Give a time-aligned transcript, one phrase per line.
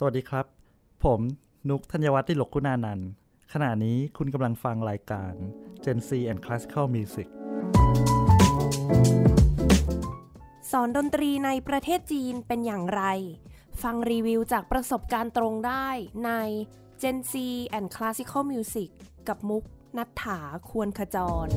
[0.00, 0.46] สวัสดีครับ
[1.04, 1.20] ผม
[1.70, 3.08] นุกธัญวัฒน์ที่หลกคุณานันท์
[3.52, 5.32] ขณะนี้คุณกำลังฟังรายการ
[5.84, 7.28] Gen C and Classical Music
[10.70, 13.02] สอนดนตรีในประเทศจีนเป็นอย่างไร
[13.82, 15.88] ฟังรีวิวจากประสบการณ์ตรงได้
[16.24, 16.30] ใน
[17.02, 17.34] Gen C
[17.76, 18.90] and Classical Music
[19.28, 19.64] กับมุก
[19.96, 20.40] นัฐถา
[20.70, 21.48] ควรขจร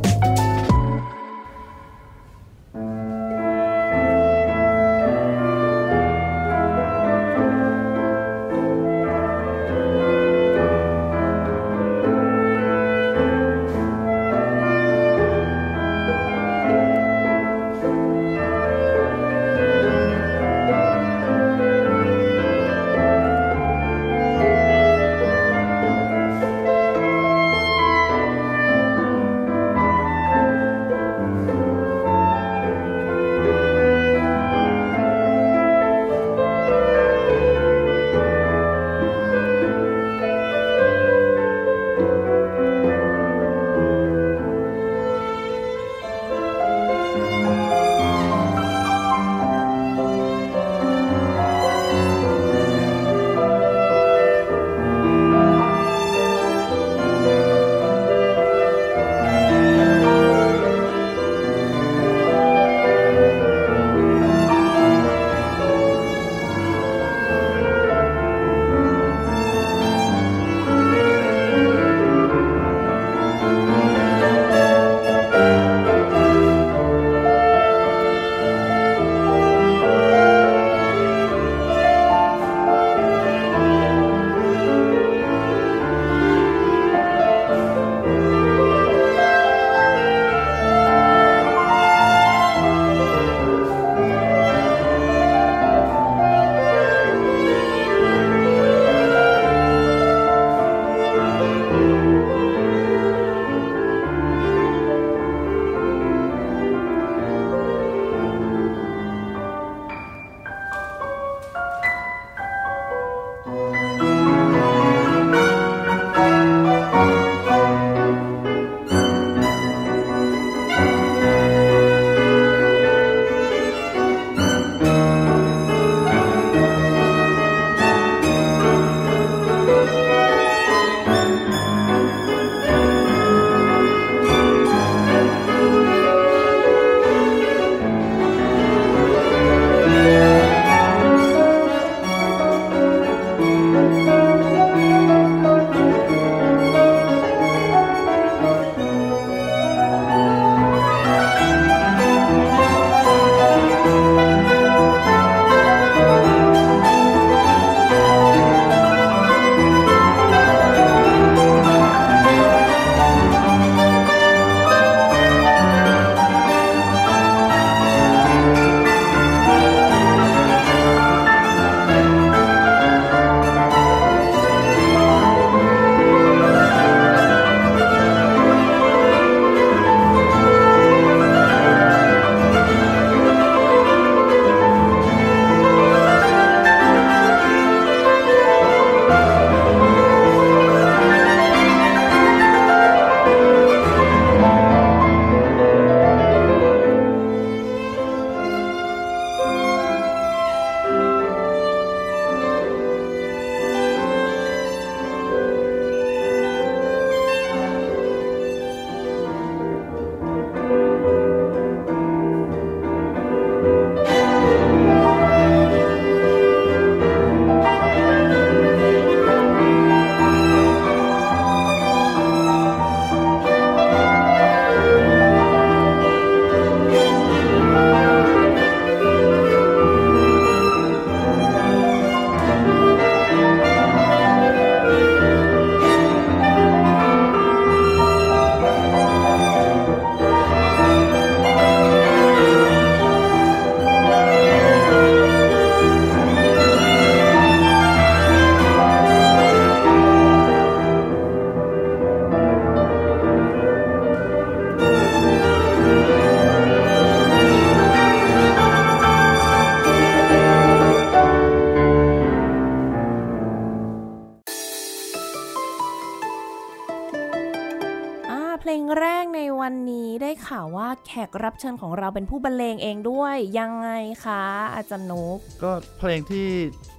[271.52, 273.90] รับเชิญของเราเป็นผู้บรรเลงเองด้วยยังไง
[274.26, 274.44] คะ
[274.76, 276.48] อาจารย์นุกก็เพลงที่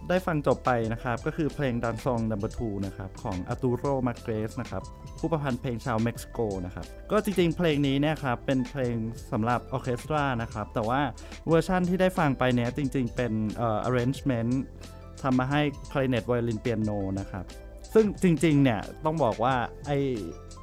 [0.09, 4.83] ได้ฟังจบไปนะครับ ก็คือเพลงดันซอง number two นะครับ ของอาร์ตูโรมาร์เกซนะครับ
[5.21, 8.97] ผู้ประพันธ์เพลงชาวเม็กซิโกนะครับ ก็จริงๆ เพลงนี้เนี่ยครับเป็นเพลง
[9.33, 11.01] สำหรับออร์เคสตรานะครับ แต่ว่า
[11.49, 14.53] เวอร์ชั่นที่ได้ฟังไปเนี่ยจริงๆ เป็นเอ่อ arrangement
[15.23, 15.61] ทำมาให้
[15.91, 16.91] คลาริเนตไวโอลินเปียโน
[17.21, 17.45] นะครับ
[17.95, 19.55] ซึ่งจริงๆ เนี่ยต้องบอกว่า
[19.87, 19.91] ไอ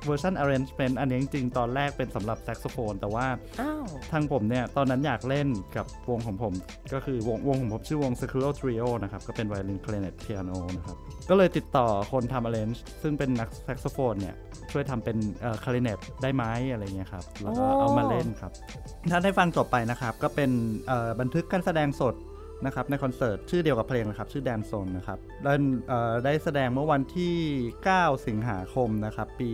[0.06, 3.26] เวอร์ชัน arrangement อันนี้จริงๆ ตอนแรกเป็นสำหรับแซกโซโฟน แต่ว่า
[3.62, 5.48] เอ่อทางผมเนี่ย ตอนนั้นอยากเล่น
[5.78, 6.54] กับวงของผม
[6.94, 10.98] ก็คือวงวงของผมชื่อวง Circular Trio นะครับ ก็เป็นไวโอลิน clarinet piano นะครับ
[11.30, 14.36] ก็เลยติดต่อคนทำ arrange ซึ่งเป็นนักแซกโซโฟนเนี่ย
[14.72, 18.52] ช่วยทำเป็นเอ่อ clarinet ได้ไหมอะไรเงี้ยครับ แล้วก็เอามาเล่นครับ
[19.12, 20.52] ถ้าได้ฟังจบไปนะครับ ก็เป็น
[20.88, 22.16] เอ่อบันทึกการแสดงสด
[22.66, 25.54] นะครับในคอนเสิร์ตชื่อเดียวกับเพลงนะครับชื่อ Danzón นะครับได้
[25.88, 27.36] เอ่อได้แสดงเมื่อวันที่
[27.82, 29.50] 9 สิงหาคมนะครับปี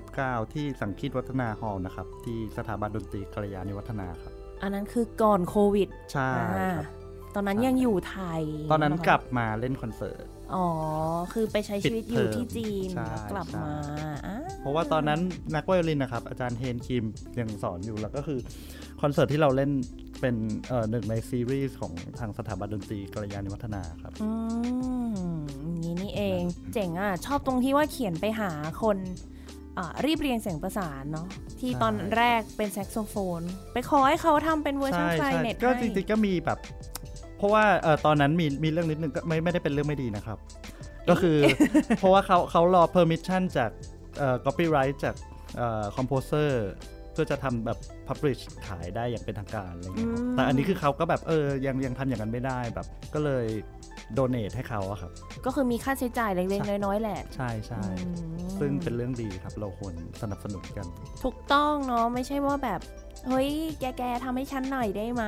[0.00, 6.86] 2019 ที่สังคีตวัฒนาฮอลล์นะครับที่สถาบันดนตรีกัลยาณิวัฒนาครับอันนั้นคือก่อนโควิดใช่อ่าครับ
[7.34, 10.24] ตอนนั้นใช่ยังอยู่ไทย ตอนนั้นะคะกลับมาเล่นคอนเสิร์ต
[10.54, 10.66] อ๋อ
[11.32, 13.76] คือไปใช้ชีวิตอยู่ที่จีนใช่แล้วกลับใช่มา
[14.26, 15.20] อ่เพราะว่าตอนนั้น
[15.54, 17.04] นักไวโอลินนะครับ อาจารย์เฮนคิม
[17.38, 18.38] ยังสอนอยู่แล้วก็คือ
[19.02, 19.70] คอนเสิร์ตที่เราเล่น
[20.24, 24.30] เป็นเอ่อหนึ่งในซีรีส์ของทางสถาบันดนตรีกัลยาณิวัฒนาครับอื
[25.38, 26.40] มอย่างนี้นี่เอง
[26.72, 28.50] เจ๋งอะ ชอบตรงที่ว่าเขียนไปหา
[28.82, 28.96] คน
[29.78, 31.26] อ่าเรียบเรียงเสียงประสานเนาะ
[31.60, 33.40] ที่ใช่ตอนแรกเป็นแซกโซโฟน
[33.72, 36.58] ไปขอให้เขาทำเป็นเวอร์ชันใช่ไคลใช่ก็ให้จริงๆก็มีแบบ
[37.36, 40.38] เพราะว่าเอ่อตอนนั้นมีมีเรื่องนิดนึงก็ไม่ไม่ได้เป็นเรื่องไม่ดีนะครับ
[41.08, 41.38] ก็คือ
[41.98, 43.70] เพราะว่าเขาเขารอ permission จาก
[44.18, 45.14] เอ่อ copyright จาก
[45.56, 46.50] เอ่อ composer
[47.14, 47.78] เพื่อจะทำแบบ
[48.08, 53.46] publish ขายได้อย่างเป็นทางการอะไรเงี้ยครับอืมแต่อันนี้คือเขาก็แบบเออยังยังทำอย่างนั้นไม่ได้แบบก็เลย
[54.18, 55.10] donate ให้เขาอะครับ
[55.46, 58.08] ก็คือมีค่าใช้จ่ายเล็กๆน้อยๆแหละ ใช่ใช่อื
[58.44, 60.86] มซึ่งเป็นเรื่องดีครับเราควรสนับสนุนกัน
[61.24, 62.80] ถูกต้องเนาะไม่ใช่ว่าแบบ
[63.28, 63.50] เฮ้ย
[63.80, 65.24] แก แกทำให้ฉันหน่อยได้ไหม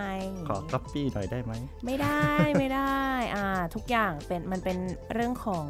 [0.48, 1.52] ขอ copy หน่อยได้ไหม
[1.86, 2.26] ไม่ได้
[2.58, 3.00] ไม่ได้
[3.36, 4.78] อ่า ทุกอย่างเป็น มันเป็น
[5.14, 5.64] เรื่องของ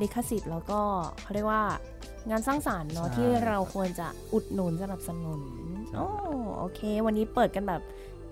[0.00, 0.80] ลิขสิทธิ์แล้วก็
[1.22, 1.64] เขาเรียกว่า
[2.30, 5.40] งานสร้างสารรค์เนาะใช่ที่เราควรจะอุดหนุนสนับสนุน
[5.88, 6.08] ใช่โอ้
[6.58, 7.82] โอเค วันนี้เปิดกันแบบ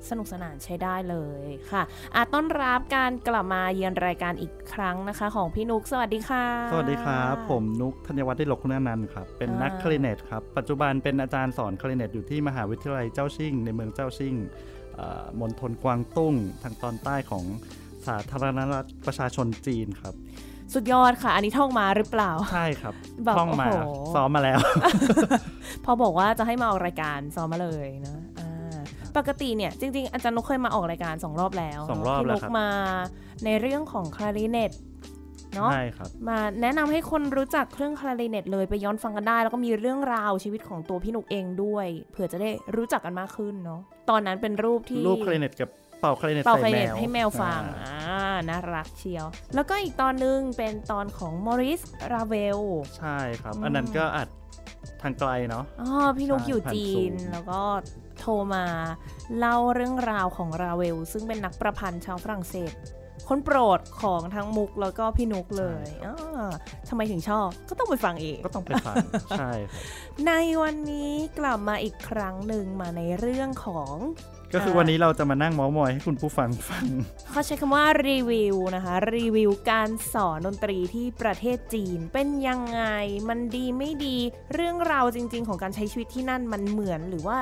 [0.08, 1.16] สนุกสนานใช้ได้เล
[1.46, 1.82] ยค่ะ
[2.14, 14.34] อาต้อนรับการกลับมาเยือนรายการอีกครั้งนะคะ ของพี่นุก สวัสดีค่ะ สวัสดีครับ ผมนุกธัญวัฒน์ได้หลกคุณานันท์ครับ เป็นนักอ่าคลาริเนตครับ ปัจจุบันเป็นอาจารย์สอนคลาริเนตอยู่ที่มหาวิทยาลัยเจ้าชิ่งในเมืองเจ้าชิ่ง
[14.96, 17.44] เอ่อมณฑลกวางตุ้งทางตอนใต้ของ
[18.06, 20.14] สาธารณรัฐประชาชนจีนครับ
[20.74, 24.58] สุดยอดค่ะ อันนี้ท่องมาหรือเปล่า ใช่ครับแบบท่องมาโอ้โหซ้อมมาแล้ว
[25.84, 28.76] พอบอกว่าจะให้มาออกรายการซ้อมมาเลยนะอ่า
[29.16, 32.68] ปกติเนี่ยจริงๆ อาจารย์นุกเคยมาออกรายการสองรอบแล้วสองรอบพี่แล้นุวกครับมา
[33.44, 34.72] ในเรื่องของคลาริเนต
[35.54, 43.80] เนาะใช่ครับมาแนะนำให้คนรู้จักเครื่องคลาริเนตเลยไปย้อนฟังกันได้ แล้วก็มีเรื่องราวชีวิตของตัวพี่นุกเองด้วย เผื่อจะได้รู้จักกันมากขึ้นเนาะ
[44.10, 51.80] ตอนนั้นเป็นรูปที่รูปคลาริเนตกับเป่าคลาริเนตเป่าใส่คลาริแมเนตวให้แมวฟังอ่าอ่าน่ารักเชียว แล้วก็อีกตอนนึงเป็นตอนของมอริส
[52.12, 52.60] ราเวล
[52.98, 54.28] ใช่ครับอืมอันนั้นก็อัด
[55.02, 57.60] ทางไกลเนาะอ๋อพี่นุกใช่อยู่ผ่านจีน Zoom แล้วก็
[58.18, 58.64] โทรมา
[59.38, 62.72] เล่าเรื่องราวของราเวล ซึ่งเป็นนักประพันธ์ชาวฝรั่งเศส
[63.28, 66.50] คนโปรดของทั้งมุกแล้วก็พี่นุกเลยอ่า
[66.88, 68.96] ทำไมถึงชอบ ก็ต้องไปฟังเอง ก็ต้องไปฟัง
[69.38, 69.82] ใช่ครับ
[70.26, 70.32] ใน
[70.62, 73.94] วันนี้กลับมาอีกครั้งหนึ่งมาในเรื่องของ
[74.54, 76.84] ก็คือวันนี้เราจะมานั่งเมาส์มอยให้คุณผู้ฟังฟัง
[77.30, 82.82] เขาใช้คำว่ารีวิวนะคะ รีวิวการสอนดนตรีที่ประเทศจีน เป็นยังไง
[83.28, 84.16] มันดีไม่ดี
[84.54, 87.38] เรื่องราวจริง ๆ ของการใช้ชีวิตที่นั่นมันเหมือนหรือว่า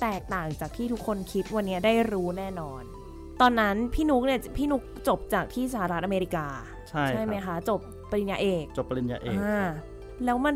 [0.00, 2.82] แตกต่างจากที่ทุกคนคิดวันนี้ได้รู้แน่นอน
[3.40, 6.46] ตอนนั้นพี่นุกเนี่ยพี่นุกจบจากที่สหรัฐอเมริกา
[6.88, 9.66] ใช่ไหมครับคะ จบปริญญาเอก จบปริญญาเอกอ่า
[10.24, 10.54] แล้วมัน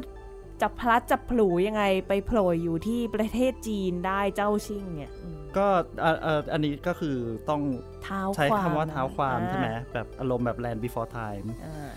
[0.63, 5.67] จะพลัดจะผลูยังไงไปโผล่อยู่ที่ประเทศจีนได้เจ้าชิ่งเนี่ยอืมก็
[6.03, 7.17] อ่าอ่าอันนี้ก็คือ
[7.51, 7.63] ต้อง
[8.05, 11.91] เท้าใช้ความคำว่าเท้าความอ่ใช่ไหมแบบอารมณ์แบบ land before time อ่า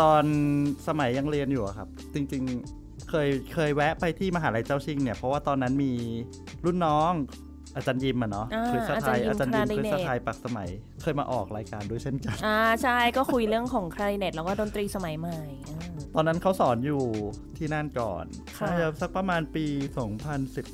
[0.00, 0.24] ตอน
[0.88, 5.92] สมัยยังเรียนอยู่อะครับ จริงๆเคยเคยแวะไปที่มหาลัยเจ้าชิงเนี่ย เพราะว่าตอนนั้นมี
[6.64, 7.12] รุ่นน้อง
[7.76, 10.68] อาจารย์ยิมอะเนาะอ่าคริสตไทยอาอาจาจารรย์ย์ยิยิมมคริสต clarinet ไทยปักสมัย
[11.02, 15.78] เคยมาออกรายการด้วยเช่นกัน อ่าใช่ก็คุยเรื่องของคลาริเนตแล้วก็ดนตรีสมัยใหม่อ่า
[16.14, 17.02] ตอนนั้นเขาสอนอยู่
[17.58, 18.24] ที่นั่นก่อน
[18.58, 19.64] ค่ะน่าจะสักประมาณปี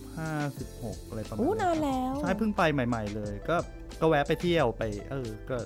[0.00, 3.56] 2015-16 อะไรประมาณอู้นั้นนานครับแล้ว ใช่เพิ่งไปใหม่ ๆ เลย ก็
[4.00, 5.56] ก็แวะไปเที่ยวไป เออ ก็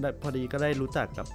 [0.00, 1.26] ได้พอดีก็ได้รู้จักกับ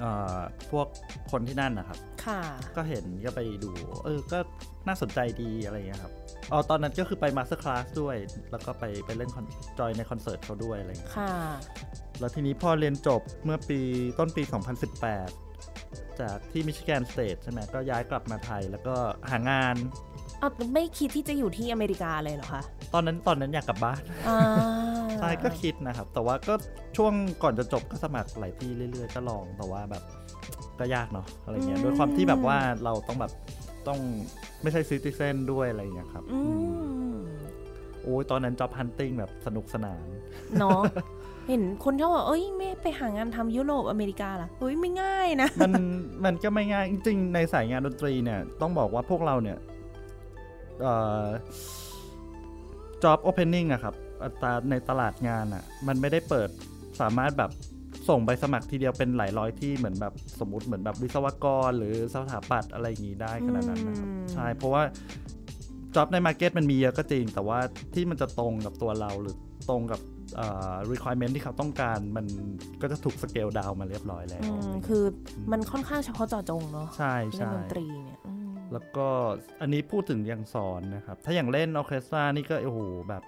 [0.00, 0.38] เอ่อ
[0.70, 0.86] พวก
[1.30, 2.40] คนที่นั่นนะครับ ค่ะ
[2.76, 3.70] ก็เห็นก็ไปดู
[4.04, 4.38] เออ ก็
[4.86, 6.12] น่าสนใจดีอะไรอย่างเงี้ยครับ
[6.50, 8.16] อ๋อตอนนั้นก็คือไป masterclass ด้วย
[8.50, 9.46] แล้วก็ไปไปเล่นคอน
[9.78, 11.32] จอยในคอนเสิร์ตเขาด้วยอะไรอย่างเงี้ยค่ะ
[12.20, 13.80] แล้วทีนี้พอเรียนจบเมื่อปี
[14.18, 14.42] ต้นปี
[15.50, 18.94] 2018 จากที่มิชิแกนสเตทใช่ไหมก็ย้ายกลับมาไทยแล้วก็
[19.30, 19.76] หางาน
[20.38, 22.62] เอาไม่คิดที่จะอยู่ที่อเมริกาเลยเหรอคะ
[22.94, 24.38] ตอนนั้นตอนนั้นอยากกลับบ้านอ่า
[25.18, 26.54] ใช่ก็คิดนะครับ แต่ว่าก็
[26.96, 30.02] ช่วงก่อนจะจบก็สมัครหลายที่เรื่อยๆ ก็ลองแต่ว่าแบบ
[30.80, 33.32] ก็ยากเนาะอะไรเงี้ยด้วยความที่แบบว่าเราต้องแบบ
[33.88, 34.00] ต้อง
[34.62, 36.52] ไม่ใช่ซิติเซนด้วยอะไรเงี้ยครับอือื
[37.12, 37.16] มม
[38.02, 40.06] โอ้ยตอนนั้นจ็อบฮันติ g แบบสนุกสนาน
[40.58, 40.82] เนาะ
[41.48, 45.72] เห็นคนเขาบอกเอ้ยไม่ไปหางานทำยุโรปอเมริกาล่ะเฮ้ยไม่ง่ายนะ มัน
[46.24, 49.58] มันก็ไม่ง่ายจริงๆในสายงานดนตรีเนี่ย ต้องบอกว่าพวกเราเนี่ย
[50.82, 51.26] เอ่อ
[53.02, 56.48] job opening อะครับอัตราในตลาดงานอะมันไม่ได้เปิด
[57.00, 57.50] สามารถแบบ
[58.08, 64.82] ส่งใบสมัครทีเดียวเป็นหลายร้อยที่เหมือนแบบสมมติเหมือนแบบวิศวกร หรือสถาปัตย์อะไรอย่างงี้ได้ขนาดนั้นนะครับอืมใช่เพราะว่า
[65.94, 67.58] job ใน market มันมีเยอะก็จริง แต่ว่า
[67.94, 69.36] ที่มันจะตรงกับตัวเราหรือ
[69.70, 70.00] ตรงกับ
[70.36, 72.26] เอ่อ requirement ที่เขาต้องการมัน
[72.82, 75.04] ก็จะถูก scale down มาเรียบร้อยแล้วอืมคือ
[75.52, 79.06] มันค่อนข้างเฉพาะเจาะจงเนาะใช่เล่นใช่ดนตรีเนี่ยอืมแล้วก็
[79.60, 83.22] อันนี้พูดถึงอย่างสอนนะครับ ถ้าอย่างเล่นออร์เคสตรานี่ก็โอ้โหแบบ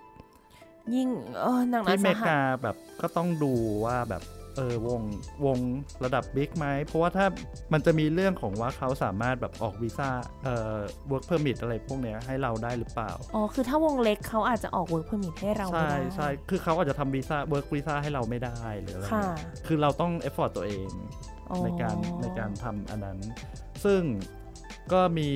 [0.94, 1.08] ยิ่ง
[1.40, 3.52] เออหนักหนาที่อเมสาริหัสกาแบบก็ต้องดู
[3.84, 4.22] ว่าแบบ
[4.56, 5.02] เออวง
[5.46, 5.58] วง
[6.04, 7.26] ระดับ big ไหม เพราะว่าถ้า
[7.72, 10.08] มันจะมีเรื่องของว่าเขาสามารถแบบออกวีซ่า
[10.44, 10.76] เอ่อ
[11.10, 20.88] work permit อะไรพวกเนี้ยให้เราได้หรือเปล่า อ๋อ คือถ้าวงเล็กเขาอาจจะออก work permit ให้เราไม่ใช่ได้ใช่คือเขาอาจจะทำวีซ่า work visa ให้เราไม่ได้หรืออะไรค่ะเงี้ยคือเราต้อง effort ตัวเอง
[21.50, 23.18] อ๋อในการในการทำอันนั้น
[23.84, 24.02] ซึ่ง
[24.92, 25.28] ก็มี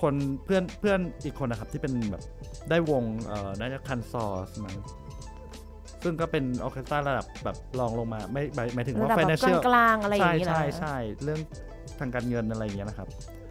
[0.00, 0.14] คน
[0.44, 2.22] เพื่อนเพื่อนอีกคนนะครับที่เป็นแบบ
[2.70, 4.76] ได้วงเอ่อน่าจะคันซอสมั้ง
[6.06, 11.40] ซึ่งก็เป็นออร์เคสตราระดับแบบรองลงมา ไม่หมายหมายถึงว่าระดับแบบ financial กลางๆอะไรอย่างใช่นี้นะใช่ใช่เรื่อง
[11.98, 13.08] ทางการเงินอะไรอย่างเงี้ยนะครับ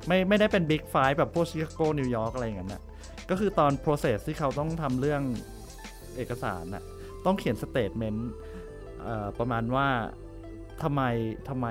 [0.07, 2.83] ไม่ไม่ได้เป็น Big Five แบบพวกชิคาโกนิวยอร์กอะไรอย่างเงี้ยนะ
[3.29, 5.21] ก็คือตอน process ที่เขาต้องทำเรื่อง
[6.15, 6.83] เอกสารน่ะ
[7.25, 8.19] ต้องเขียน statement
[9.03, 9.87] เอ่อประมาณว่า
[10.83, 11.01] ทำไม
[11.49, 11.67] ทำไม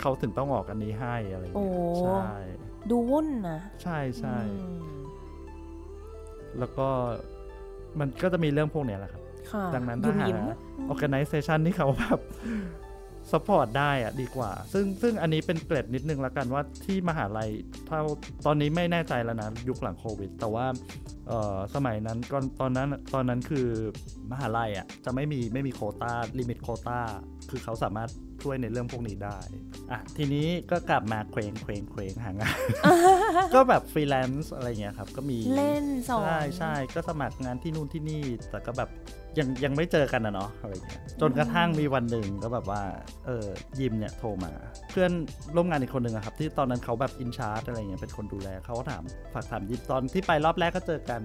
[0.00, 2.32] เขาถึงต้องออกอันนี้ให้อะไรอย่างโอ้เงี้ยใช่
[2.90, 4.98] ดูวุ่นนะใช่ใช่อืม
[6.58, 6.88] แล้วก็
[8.00, 9.29] มันก็จะมีเรื่องพวกเนี้ยแหละครับค่ะ
[9.74, 10.40] ดังนั้นยุ่ถ้ามหายิ้ม
[10.92, 12.20] organization ที่เขาแบบ
[13.32, 17.48] support ได้อะดีกว่า ซึ่งซึ่งอันนี้เป็นเกร็ดนิดนึงแล้วกันว่าที่มหาลัย
[17.86, 18.02] เท่า
[18.46, 20.66] ตอนนี้ไม่แน่ใจแล้วนะ ยุคหลังโควิด แต่ว่า
[21.28, 23.66] เอ่อสมัยนั้นก่อนตอนนั้นตอนนั้นคือ
[24.32, 27.00] มหาลัยอะจะไม่มีไม่มีโควตาลิมิตโควตา
[27.50, 28.10] คือเขาสามารถ
[28.42, 29.38] ช่วยในเรื่องพวกนี้ได้
[29.90, 32.58] อะ ทีนี้ก็กลับมาเคว้งเคว้งเคว้งหางาน
[33.54, 38.90] ก็แบบฟรีแลนซ์อะไรเงี้ยครับ ก็มีเล่นสอนใช่ใช่ก็สมัครงานที่นู่นที่นี่ แต่ก็แบบ
[39.38, 42.82] ยังยังไม่เจอกันนะเนาะอะไรเงี้ยจนกระทั่งมีวันหนึ่งก็แบบว่า
[43.26, 43.46] เออ
[43.80, 44.52] ยิมเนี่ยโทรมา
[44.90, 45.10] เพื่อน
[45.56, 49.02] ร่วมงานอีกคนหนึ่งอะครับ ที่ตอนนั้นเขาแบบ in charge อะไรเงี้ยเป็นคนดูแลเขาก็ถาม
[49.34, 51.20] ฝากถามยิมตอนที่ไปรอบแรกก็เจอกัน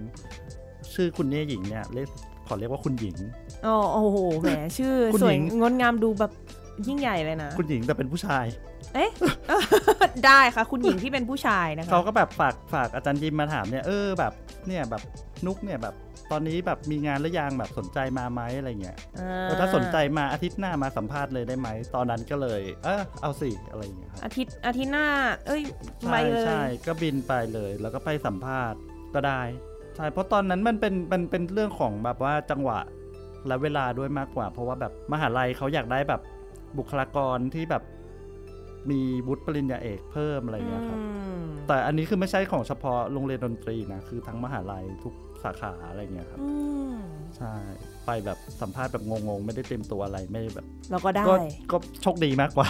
[0.93, 2.07] ชื่อคุณเนี่ยหญิงเนี่ยเรียก
[2.47, 3.15] ขอเรียกว่าคุณหญิง
[3.65, 6.31] อ๋อโอ้โหแหมชื่อคุณสวยหญิงงดงามดูแบบ
[6.87, 8.45] ยิ่งใหญ่เลยนะ คุณหญิงแต่เป็นผู้ชาย
[8.95, 9.11] เอ๊ะ
[10.25, 14.33] ได้ค่ะ คุณหญิงที่เป็นผู้ชายนะคะเขาก็แบบฝากฝากอาจารย์ยิมมาถามเนี่ยเออแบบ
[14.67, 15.01] เนี่ยแบบ
[15.45, 15.95] นุกเนี่ยแบบ
[16.31, 25.07] ตอนนี้แบบมีงานหรือยังแบบสนใจมาไหมอะไรเงี้ยอ่เออถ้าสนใจมาอาทิตย์หน้ามาสัมภาษณ์เลยได้ไหม ตอนนั้นก็เลย เออเอาสิอะไรอย่างเงี้ยครับอาทิตย์อาทิตย์หน้า
[25.47, 25.61] เอ้ย
[26.11, 28.79] ไปใช่เลยใช่ก็บินไปเลย แล้วก็ไปสัมภาษณ์
[29.15, 29.41] ก็ได้
[29.95, 32.79] ใช่เพราะตอนนั้นมันเป็นมันเป็นเรื่องของแบบว่าจังหวะ
[33.47, 36.21] และเวลาด้วยมากกว่า เพราะว่าแบบมหาลัยเขาอยากได้แบบ
[36.77, 37.83] บุคลากรที่แบบ
[38.91, 41.03] มีวุฒิปริญญาเอกเพิ่มอะไรอย่างเงี้ยครับอื
[41.41, 45.13] มแต่อันนี้คือไม่ใช่ของเฉพาะโรงเรียนดนตรีนะ คือทั้งมหาลัยทุก
[45.45, 46.49] สาขาอะไรเงี้ยครับอื
[46.93, 46.95] ม
[47.37, 47.53] ใช่
[48.05, 51.33] ไปแบบสัมภาษณ์แบบงงๆ ไม่ได้เตรียมตัวอะไรไม่ได้แบบเราก็ได้ก็
[51.71, 52.67] ก็โชคดีมากกว่า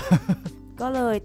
[0.82, 1.16] ก็เลย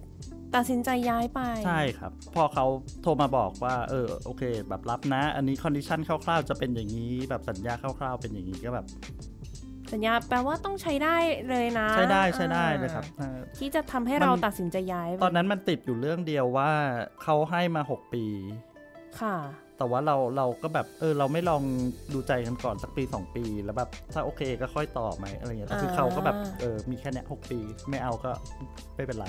[0.54, 2.66] ตัดสินใจย้ายไปใช่ครับ พอเขา
[3.02, 8.86] โทรมาบอกว่า เออโอเค แบบรับนะ อันนี้ condition คร่าวๆจะเป็นอย่างนี้แบบสัญญาคร่าวๆเป็นอย่างนี้ก็แบบ
[9.92, 11.16] สัญญาแปลว่าต้องใช้ได้
[11.50, 16.70] เลยนะ ใช้ได้ใช้ได้อ่าเลยครับอ่าที่จะทำให้มันเราตัดสินใจย้ายไปตอนนั้นมันติดอยู่เรื่องเดียวว่า
[17.22, 18.24] เขาให้มา 6 ปี
[19.20, 19.36] ค่ะ
[19.80, 21.62] แต่ว่าเราเราก็แบบเออเราไม่ลอง
[22.14, 27.58] ดูใจกันก่อนสักปี2ปี แล้วแบบถ้าโอเคก็ค่อยต่อไหมอะไรเงี้ยแต่คืออ่าเขาก็แบบเออมีแค่เนี้ยหกปี
[27.90, 28.30] ไม่เอาก็
[28.96, 29.26] ไม่เป็นไร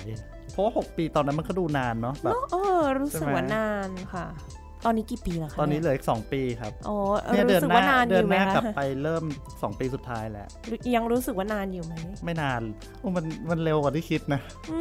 [0.51, 4.27] เพราะว่าหกปีตอนนั้นมันก็ดูนานเนาะแบบเออรู้สึกใช่ไหมว่านานค่ะ
[4.85, 9.23] ตอนนี้กี่ปีแล้วคะตอนนี้เหเยลืออีกสองปีครับอ๋อเออเนี่ยเดือรู้นสึกหน้าว่านานอเดือนยู่หไหมน้ากลับคะไปเริ่ม
[9.61, 10.47] สองปีสุดท้ายแล้ว
[10.95, 11.93] ยังรู้สึกว่านานอยู่ไหม
[12.25, 12.61] ไม่นาน
[12.99, 14.41] โอ้มันมันเร็วกว่าที่คิดนะ
[14.71, 14.79] อื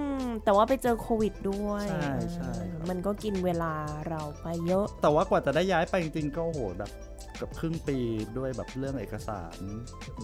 [0.00, 0.01] ม
[0.44, 3.72] แต่ว่าไปเจอโควิดด้วยใช่ใช่เออครับมันก็กินเวลา
[4.08, 7.98] เราไปเยอะ แต่ว่ากว่าจะได้ย้ายไปจริงๆก็โอ้โหแบบเกับครึ่งปี
[8.38, 9.56] ด้วยแบบเรื่องเอกสาร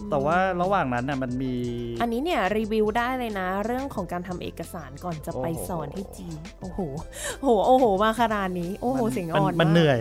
[0.09, 1.55] แต่ว่าระหว่างนั้นน่ะมันมี
[2.01, 6.79] อันนี้เนี่ยรีวิวได้เลยนะ เรื่องของการทำเอกสารก่อนจะไปโอ้โหสอนที่จีนโอ้โห
[7.43, 9.99] โหโอ้โหมาขนาดนี้ โอ้โหมันเสียงมัอ่อนมันากเหนื่อย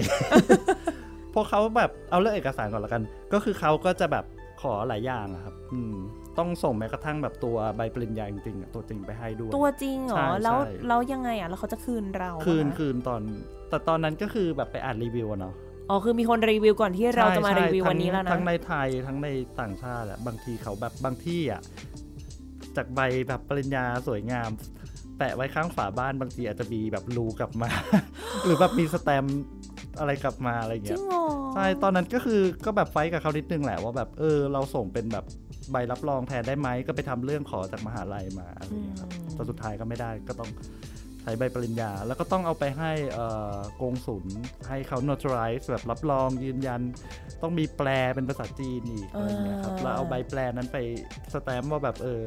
[1.34, 4.24] พวกเขาแบบเอาเรื่องเอกสารก่อนละกัน ก็คือเขาก็จะแบบ
[4.60, 5.94] ขอหลายอย่างอะครับ อืม
[6.38, 13.22] ต้องส่งแม้กระทั่งแบบตัวใบปริญญาจริงๆอะตัวจริงไปให้ด้วย ตัวจริงเหรใช่อแล้วใช่แล้วยังไงอะ แล้วเขาจะคืนเราอะคืนคะคืนตอน
[13.68, 15.54] แต่ตอนนั้นก็คือแบบไปอ่านรีวิวอะเนาะ
[15.90, 19.28] อ๋อคือมีคนรีวิวก่อนที่เราจะมาใช่รีวิวใช่วันนี้แล้วนะทั้งในไทยทั้งใน
[19.60, 21.60] ต่างชาติอะบางทีเขาแบบบางที่อะ
[22.76, 24.50] จากใบแบบปริญญาสวยงาม
[25.18, 27.70] แปะไว้ข้างฝาบ้านบางทีอาจจะมีแบบรูกลับมา
[28.44, 29.40] หรือแบบมีสแตมป์
[29.98, 35.24] อะไรกลับมาอะไรจเงี้ริยงเหรอใช่ตอนนั้นก็คือก็แบบไฟท์กับเขานิดนึงแหละว่าแบบเออเราส่งเป็นแบบ
[35.72, 40.50] ใบรับรองแทนได้ไหมก็ไปทำเรื่องขอจากมหาลัยมาอะไรอย่างเงี้ยครับแต่สุดท้ายก็ไม่ได้ก็ต้อง
[41.22, 44.24] ใช้ใบปริญญา แล้วก็ต้องเอาไปให้เอ่อกงสุล
[44.68, 46.80] ให้เขา notarize แบบรับรองยืนยัน
[47.42, 50.78] ต้องมีแปลเป็นภาษาจีนอีกอะไรอย่างเงี้ยครับแล้วเอาใบแปลนั้นไป
[51.32, 52.24] สแตมป์ว่าแบบเออ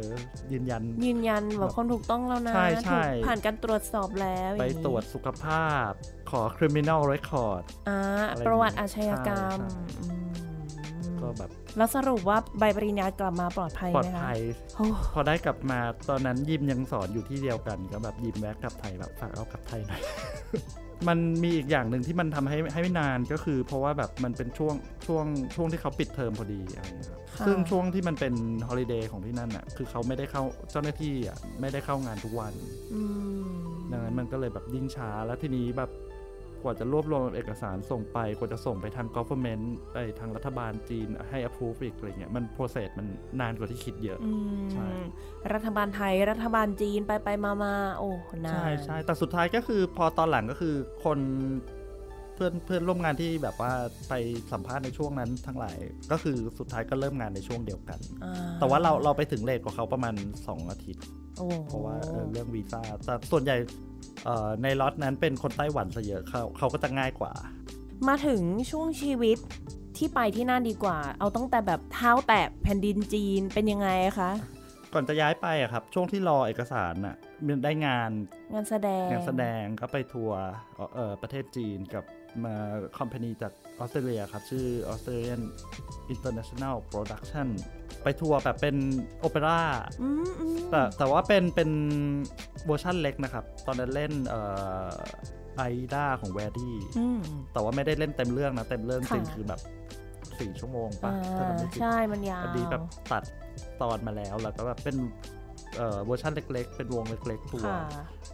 [0.51, 5.89] ยืนยัน ยืนยันแบบคนถูกต้องแล้วนะใช่ใช่ถูกผ่านการตรวจสอบแล้วไปอย่างงี้ตรวจสุขภาพ
[6.31, 14.40] ขอ criminal record อ่าอะไรประวัติอาชญากรรมใช่ใช่อืมก็แบบ แล้วสรุปว่าใบปริญญากลับมาปลอดภัยปลอไหดมคะภัย
[14.75, 20.01] โอ้พอได้กลับมาตอนนั้นยิมยังสอนอยู่ที่เดียวกันก็แบบยิมแวะกลับไทยแบบฝากเอากลับไทยหน่อย
[21.08, 24.75] มันมีอีกอย่างหนึ่งที่มันทำให้ให้ไม่นานก็คือ เพราะว่าแบบมันเป็นช่วง
[25.06, 25.25] ช่วง
[25.56, 28.34] ช่วงที่เขาปิดเทอมพอดีอะไรอย่างเงี้ยครับค่ะซึ่งช่วงที่มันเป็น
[28.68, 32.54] ฮอลิเดย์ของที่นั่นอะคือเขาไม่ได้เข้าเจ้าหน้าที่อะไม่ได้เข้างานทุกวัน
[32.94, 33.01] อื
[33.44, 33.51] ม
[33.92, 35.90] ดังนั้นมันก็เลยแบบยิ่งช้าแล้วทีนี้แบบ
[36.63, 43.08] กว่าจะรวบรวมเอกสารส่งไป กว่าจะส่งไปทาง government ไปทางรัฐบาลจีนให้ approve อีกอะไรเงี้ยมัน process มัน
[43.41, 44.89] นานกว่าที่คิดเยอะอืมใช่
[45.53, 48.10] รัฐบาลไทยรัฐบาลจีนไปไปมามาโอ้
[48.46, 51.20] นานใช่ใช่แต่สุดท้ายก็คือพอตอนหลังก็คือคน
[52.36, 53.72] เพื่อนเพื่อนร่วมงานที่แบบว่า
[54.10, 54.13] ไป
[54.51, 55.77] สัมภาษณ์ในช่วงนั้นทั้งหลาย
[56.12, 61.21] ก็คือสุดท้ายก็เริ่มงานในช่วงเดียวกันอ่แต่ว่าเราเราไปถึงเลทกว่าเขาประมาณ 2 อาทิตย์โอ้
[61.67, 63.57] เพราะว่าเออเรื่องวีซ่าแต่ส่วนใหญ่
[64.25, 67.33] เอ่อในล็อตนั้นเป็นคนไต้หวันซะเยอะเขาเขาก็จะง่ายกว่า
[68.07, 69.38] มาถึงช่วงชีวิต
[69.97, 74.31] ที่ไปที่นั่นดีกว่า เอาตั้งแต่แบบเท้าแตะแผ่นดินจีนเป็นยังไงคะ
[74.93, 77.15] ก่อนจะย้ายไปอะครับ ช่วงที่รอเอกสารน่ะ
[77.47, 78.11] มันได้งาน
[78.53, 80.41] งานแสดงงานแสดงก็ไปทัวร์
[80.95, 82.03] เอ่อประเทศจีนกับ
[82.43, 82.55] มา
[82.97, 85.41] คอมพานีจากออสเตรเลียครับ ชื่อ Australian
[86.13, 87.47] International Production
[88.03, 88.75] ไปทัวร์แบบเป็น
[89.19, 89.62] โอเปร่า
[90.01, 91.69] อืมอืมแต่แต่ว่าเป็นเป็น
[92.65, 94.41] เวอร์ชั่นเล็กนะครับ ตอนนั้นเล่นเอ่
[94.89, 97.22] Aida ของ Verdi อืม
[97.53, 99.61] แต่ว่าไม่ได้เล่นเต็มเรื่องนะ เต็มเรื่องจริงค่ะคือแบบ
[100.39, 103.24] สี่ชั่วโมงอ่าปะถ้าจำไม่ผิดใช่มันยาวอันนี้แบบตัด
[103.81, 104.98] ตอนมาแล้ว แล้วก็แบบเป็น
[105.77, 107.87] เอ่อเวอร์ชันเล็กๆ เป็นวงเล็กๆทัวร์ค่ะ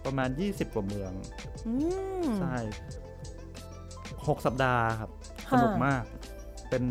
[0.06, 1.12] ประมาณ 20 กว่าเมือง
[1.68, 1.74] อื
[2.24, 2.56] มใช่
[4.28, 5.12] หกสัปดาห์ครับ
[5.50, 6.04] ค่ะสนุกมาก
[6.70, 6.84] เป็น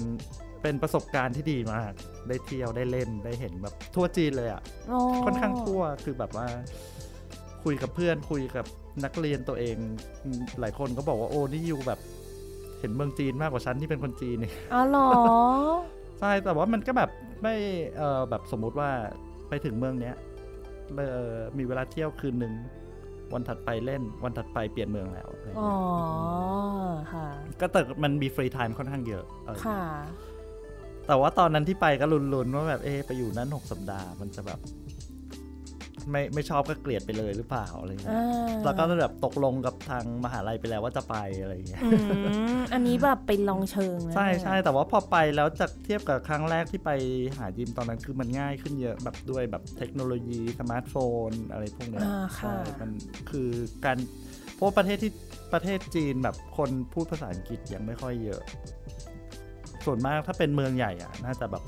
[0.63, 1.93] เป็นประสบการณ์ที่ดีมาก
[2.31, 6.47] ได้เที่ยวได้เล่นได้เห็นแบบทั่วจีนเลยอะโอ้ค่อนข้างทั่วคือแบบว่า
[7.65, 8.67] คุยกับเพื่อนคุยกับ
[9.05, 9.77] นักเรียนตัวเอง
[10.25, 12.01] อืมหลายคนก็บอกว่าโอ้นี่อยู่แบบ
[12.81, 15.09] เห็นเมืองจีนมากกว่าฉันที่เป็นคนจีนนี่อ๋อเหรอ
[16.21, 17.11] ใช่แต่ว่ามันก็แบบ
[17.43, 17.55] ไม่
[17.97, 18.91] เออแบบสมมุติว่า
[19.49, 20.15] ไปถึงเมืองเนี้ย
[20.97, 22.55] เออมีเวลาเที่ยวคืนหนึ่ง
[23.35, 25.79] วันถัดไปเล่นวันถัดไปเปลี่ยนเมืองแล้วอะไรอย่างอ๋อเงี้ย
[27.13, 27.27] ค่ะ
[27.61, 30.36] ก็แต่มันมี free time ค่อนข้างเยอะอะไรอย่างเงี้ยค่ะ
[31.07, 34.61] แต่ว่าตอนนั้นที่ไปก็ลุ้นๆว่าแบบเอะไปอยู่นั้นหกสัปดาห์มันจะแบบ
[36.11, 41.97] ไม่ไม่ชอบก็เกลียดไปเลยหรือเปล่าอะไรอย่างเงี้ยอ่าแล้วก็แบบตกลงกับทางมหาลัยไปแล้วว่าจะไปอะไรอย่างเงี้ยอื
[42.59, 46.91] มอันนี้แบบเป็นลองเชิงนะใช่เนี่ยใช่แต่ว่าพอไปแล้วจากเทียบกับครั้งแรกที่ไป
[47.39, 50.95] หายิมตอนนั้นคือมันง่ายขึ้นเยอะแบบด้วยแบบเทคโนโลยีสมาร์ทโฟ
[51.29, 52.91] น อะไรพวกเนี้ยอ่าค่ะใช่มัน
[53.31, 53.51] คือ
[53.85, 53.99] การ
[54.55, 55.13] เพราะว่าประเทศที่
[55.53, 58.43] ประเทศจีนแบบคนพูดภาษาอังกฤษยังไม่ค่อยเยอะ
[59.87, 61.65] ส่วนมากถ้าเป็นเมืองใหญ่อะน่าจะแบบ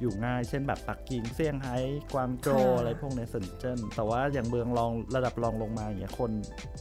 [0.00, 1.76] อยู่ง่ายเช่นแบบปักกิ่งเซี่ยงไฮ้
[2.12, 6.30] กวางโจวอะไรพวกเนี้ยเซินเจิ้นแต่ว่าอย่างเมืองรองระดับรองลงมาอย่างเงี้ยคน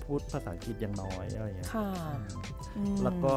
[0.06, 1.90] พูดภาษาอังกฤษยังน้อยอะไรอย่างเงี้ยค่ะ
[2.78, 3.36] อืมแล้วก็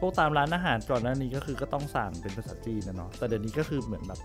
[0.00, 4.20] พวกตามร้านอาหารก่อนหน้านี้ก็คือก็ต้องสั่งเป็นภาษาจีนนะเนาะแต่เดี๋ยวนี้ก็คือเหมือนแบบ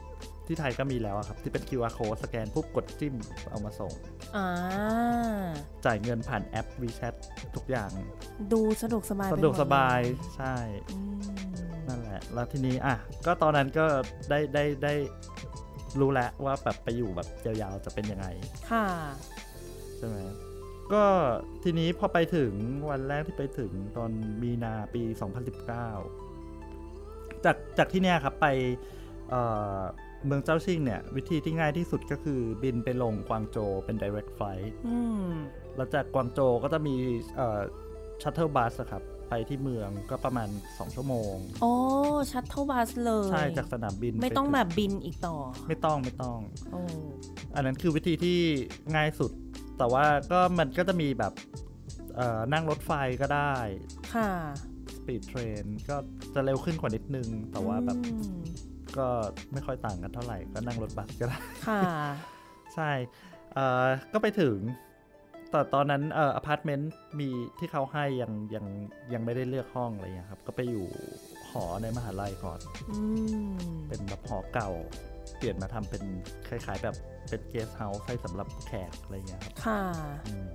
[0.47, 3.15] ที่ไทยก็มีแล้วอะครับ ที่เป็น QR code สแกนปุ๊บกดจิ้ม
[3.51, 3.93] เอามาส่ง
[4.35, 4.47] อ่า
[5.85, 7.13] จ่ายเงินผ่านแอป WeChat
[7.55, 7.89] ทุกอย่าง
[8.53, 10.55] ดูสะดวกสบายสะไปดวกหมสบายเลใช่
[10.89, 10.97] อื
[11.47, 11.48] ม
[11.89, 13.85] นั่นแหละ แล้วทีนี้อะก็ตอนนั้นก็
[14.29, 14.93] ได้ได้ได้
[15.99, 18.27] รู้แล้วว่าแบบไปอยู่แบบยาวๆจะเป็นยังไง
[18.69, 18.85] ค่ะ
[19.97, 20.17] ใช่ไหม
[20.93, 21.03] ก็
[21.63, 22.51] ทีนี้พอไปถึง
[22.89, 25.03] วันแรกที่ไปถึงตอนมีนาปี
[26.23, 28.47] 2019 จากจากที่เนี่ยครับไป
[29.29, 29.41] เอ่
[29.77, 29.79] อ
[30.25, 34.97] เมืองเจ้าชิงเนี่ย วิธีที่ง่ายที่สุดก็คือบินไปลงกวางโจวเป็น direct flight อื
[35.29, 35.31] ม
[35.75, 36.95] แล้วจากกวางโจวก็จะมี
[37.35, 37.59] เอ่อ
[38.21, 41.71] shuttle bus ครับ ไปที่เมืองก็ประมาณ 2 ชั่วโมง โอ้
[42.31, 45.35] shuttle bus เลย ใช่จากสนามบิน ไม่ต้องปถึแบบบินอีกต่อ
[45.67, 46.39] ไม่ต้องไม่ต้อง
[46.71, 46.81] โอ้
[47.55, 48.39] อันนั้นคือวิธีที่
[48.95, 49.31] ง่ายสุด
[49.77, 51.33] แต่ว่าก็มันก็จะมีแบบ
[52.15, 53.53] เอ่อนั่งรถไฟก็ได้
[54.15, 54.29] ค่ะ
[54.95, 55.95] speed train ก็
[56.33, 58.37] จะเร็วขึ้นกว่านิดนึง แต่ว่าแบบอืม
[58.97, 59.07] ก็ก็
[59.53, 61.81] ไม่ค่อยต่างกันเท่าไหร่ ก็นั่งรถบัสก็ได้ ค่ะ
[62.75, 62.91] ใช่
[63.53, 64.57] เอ่อก็ไปถึง
[65.51, 68.65] แต่ตอนนั้นเอ่ออพาร์ตเมนต์มีที่เขาให้ยังยัง
[69.13, 70.87] ยังไม่ได้เลือกห้องอะไรอย่างเงี้ยครับ ก็ไปอยู่
[71.49, 72.59] หอในมหาลัยก่อน
[72.91, 72.99] อื
[73.51, 73.57] ม
[73.87, 74.69] เป็นแบบหอเก่า
[75.37, 76.03] เปลี่ยนมาทำเป็น
[76.47, 76.95] คล้ายๆ แบบ
[77.29, 79.81] เป็นเกสต์เฮาส์ให้สำหรับแขกอะไรอย่างเงี้ยครับค่ะ
[80.27, 80.47] อืม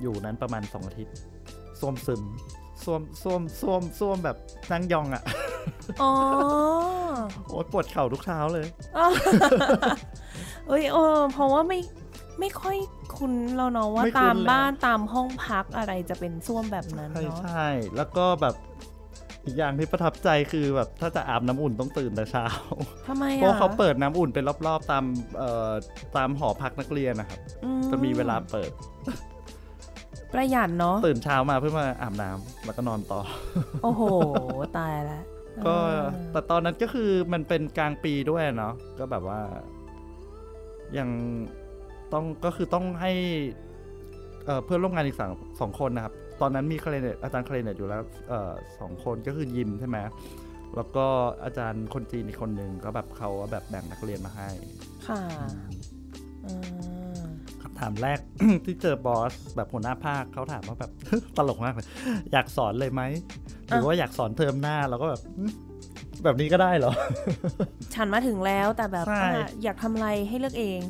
[0.00, 1.14] อยู่นั้นประมาณสองอาทิตย์
[1.80, 2.22] ส้วมซึม
[2.84, 4.36] ส้วมส้วมส้วมส้วมแบบ
[4.72, 5.22] นั่งยองอะ่ะ
[6.02, 6.10] อ๋อ
[7.48, 8.66] โอ๊ยปวดเข่าทุกเช้าเลย
[10.68, 11.78] เอ้ยเออเพราะว่าไม่
[12.40, 12.76] ไม่ค่อย
[13.16, 17.66] คุ้นเราเนาะว่าไม่คุ้นตามเลยบ้านตามห้องพักอะไรจะเป็นส้วมแบบนั้นใช่เนาะใช่
[17.96, 18.54] แล้วก็แบบ
[19.44, 22.46] อีกอย่างที่ประทับใจคือแบบถ้าจะอาบน้ำอุ่นต้องตื่นแต่เช้า
[23.08, 25.04] ทำไมเพอะราะเขาเปิดน้ำอุ่นเป็นรอบๆตาม
[25.38, 25.70] เอ่อ
[26.16, 28.70] ตามหอพักนักเรียนนะครับ อืจะมีเวลาเปิด
[30.32, 33.20] ประหยัดเนาะตื่นเช้ามาเพื่อมาอาบน้ำแล้วก็นอนต่อ
[33.82, 34.02] โอ้โห
[34.78, 35.20] ตายละ
[35.66, 39.40] ก็อ่าแต่ตอนนั้นก็คือมันเป็นกลางปีด้วยเนาะก็แบบว่า
[40.98, 41.08] ยัง
[42.14, 43.12] ต้องก็คือต้องให้
[44.46, 49.98] เอ่อเพื่อนร่วมงานอีกสองสองคนนะครับ ตอนนั้นมีคลาเนตอาจารย์คลาเนตอยู่แล้วเอ่อสองคนก็คือยิมใช่ไหม
[50.76, 51.06] แล้วก็
[51.44, 54.48] อาจารย์คนจีนอีกคนหนึ่งก็แบบเขาแบบแบ่งนักเรียนมาให้
[55.06, 55.20] ค่ะ
[56.44, 57.24] อ่า
[57.62, 58.18] คำถามแรก
[58.64, 60.90] ที่เจอ boss แบบหัวหน้าภาคเขาถามว่าแบบ
[61.36, 61.86] ตลกมากเลย
[62.32, 63.02] อยากสอนเลยไหม
[63.66, 65.52] หรือว่าอยากสอนเทอมหน้าเราก็แบบอืม
[66.24, 66.92] แบบนี้ก็ได้เหรอ
[67.94, 70.80] ฉันมาถึงแล้วแต่แบบใช่ว่าอยากทำอะไรให้เลือกเอง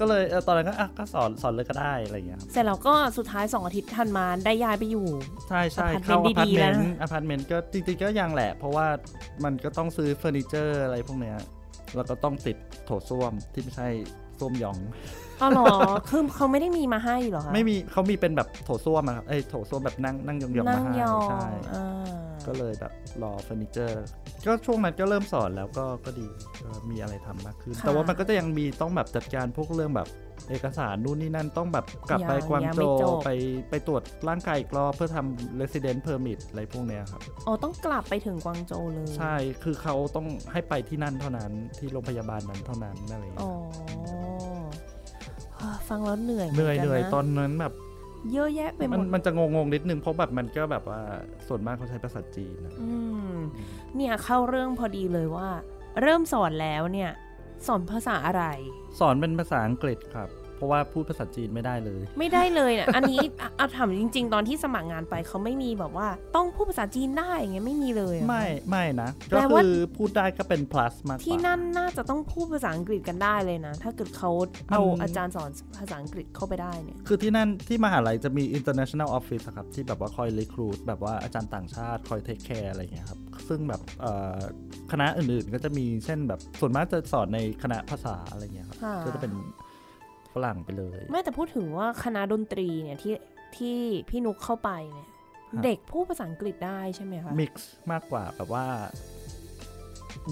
[0.00, 5.06] ก็เลยเออตอนนั้นก็อะก็สอนสอนเลยก็ได้อะไรอย่างเงี้ยครับเสร็จแล้วก็สุดท้ายสองอาทิตย์ทันมาได้ย้ายไปอยู่
[5.48, 8.86] ใช่ใช่อพาร์ตเมนต์เข้าอพาร์ตดีๆเมแล้วนนะต์อพาร์ตเมนต์ก็จริงๆก็ยังแหละ เพราะว่า
[9.44, 11.36] มันก็ต้องซื้อเฟอร์นิเจอร์อะไรพวกเนี้ย
[11.96, 13.88] แล้วก็ต้องติดโถส้วมที่ไม่ใช่
[14.38, 14.78] ส้วมหยอง
[15.42, 15.66] อ๋อเหรอ
[16.08, 22.01] คือเขาไม่ได้มีมาให้เหรอคะไม่มีเขามีเป็นแบบโถส้วมอะครับไอ้ยโถส้วมแบบนั่งนั่งยองๆนั่มางให้ยองใช่อ่า
[22.46, 24.02] ก็เลยแบบรอเฟอร์นิเจอร์
[24.46, 26.26] ก็ช่วงนั้นก็เริ่มสอนแล้วก็ก็ดี
[26.64, 30.08] ก็มีอะไรทำมากขึ้นค่ะแต่ว่ามันก็จะยังมีต้องแบบจัดการพวกเรื่องแบบ
[30.50, 33.30] เอกสารนู่นนี่นั่นต้องแบบกลับไปยังกวางยังโจไม่จบไป
[33.70, 43.52] ไปตรวจร่างกายอีกรอบเพื่อทำ resident permit อะไรพวกเนี้ยครับ อ๋อ ต้องกลับไปถึงกวางโจวเลย ใช่ คือเขาต้องให้ไปที่นั่นเท่านั้นที่โรงพยาบาลนั้นเท่านั้นอะไรอย่างอ๋เงี้อย
[45.60, 47.72] อ่าฟังแล้วเหนื่อยเหนื่อยมืเหนื่อยกัะตอนนั้นแบบ
[48.32, 51.00] เยอะแยะไปหมมันดมันจะงงงๆนิดนึงเพราะแบบมันก็แบบว่า
[51.48, 52.92] ส่วนมากเขาใช้ภาษาจีนนะอื
[53.34, 53.36] ม
[53.96, 55.48] เนี่ยเข้าเรื่องพอดีเลยว่า
[56.02, 57.10] เริ่มสอนแล้วเนี่ย
[57.66, 58.44] สอนภาษาอะไร
[59.00, 74.30] สอนเป็นภาษาอังกฤษครับเพ ราะว่าพูดภาษาจีนไม่ได้เลย ไม่ได้เลยนะอันนี้อะเอาถามจริง ๆ ตอนที่สมัครงานไปเขาไม่มีแบบว่าต้องพูดภาษาจีนได้อย่างเงี้ยไม่มีเลยเหรอไม่ไม่นะแปก็ลว่าคือพูดได้ก็เป็น plus มากกว่าที่นั่นน่าจะต้องพูดภาษาอังกฤษกันได้เลยนะ ถ้าเกิดเขา
[74.70, 84.38] เอามันอาจารย์สอนภาษาอังกฤษเข้าไปได้เนี่ยคือที่นั่นที่มหาลัยจะมี international office อะครับที่แบบว่าคอย recruit แบบว่าอาจารย์ต่างชาติคอย take care อะไรอย่างเงี้ยครับซึ่งแบบเอ่อ
[84.92, 89.32] คณะอื่นๆก็จะมีเช่นแบบส่วนมากจะสอนในคณะภาษาอะไรอย่างเงี้ยครับค่ะก็จะเป็น
[90.34, 93.14] ฝรั่งไปเลย ไม่แต่พูดถึงว่าคณะดนตรีเนี่ยที่
[93.56, 97.52] ที่พี่นุกเข้าไปเนี่ยครับเด็กพูดภาษาอังกฤษได้ใช่ไหมคะ mix
[97.92, 98.66] มากกว่าแบบว่า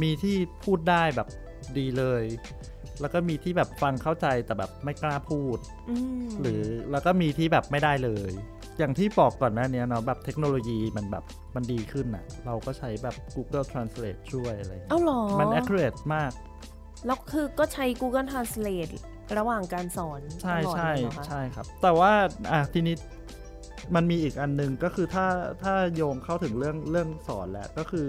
[0.02, 1.28] มีที่พูดได้แบบ
[1.78, 2.24] ดีเลย
[3.00, 5.58] แล้วก็มีที่แบบฟังเข้าใจแต่แบบไม่กล้าพูด
[5.90, 8.32] อืมหรือแล้วก็มีที่แบบไม่ได้เลย
[8.78, 16.32] อย่างที่บอกก่อนหน้านี้เนาะแบบเทคโนโลยีมันแบบมันดีขึ้นอะเราก็ใช้แบบ Google Translate ช่วยอะไรอย่างเอ้าเงี้ยเหรอ มัน accurate มาก
[17.06, 18.94] แล้วคือก็ใช้ Google Translate
[19.38, 22.12] ระหว่างการสอนใช่ตลอดใช่เลยเหรอคะใช่ครับ แต่ว่า
[22.52, 22.94] อะทีนี้
[23.94, 25.26] มันมีอีกอันหนึงก็คือถ้า
[25.62, 28.08] ถ้าโยงเข้าถึงเรื่องเรื่องสอนแล้วก็คือ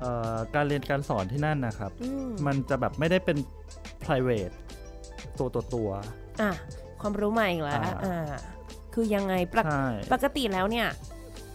[0.00, 3.36] เอ่อการเรียนการสอนที่นั่นนะครับอืมมันจะแบบไม่ได้เป็น
[4.04, 4.54] private
[5.38, 5.88] ตัวตัวตัว
[6.42, 6.52] อะ
[7.00, 8.32] ความรู้ใหม่อีกแล้วอ่าอ่า
[8.94, 10.88] คือยังไงปกใช่ปกติแล้วเนี่ย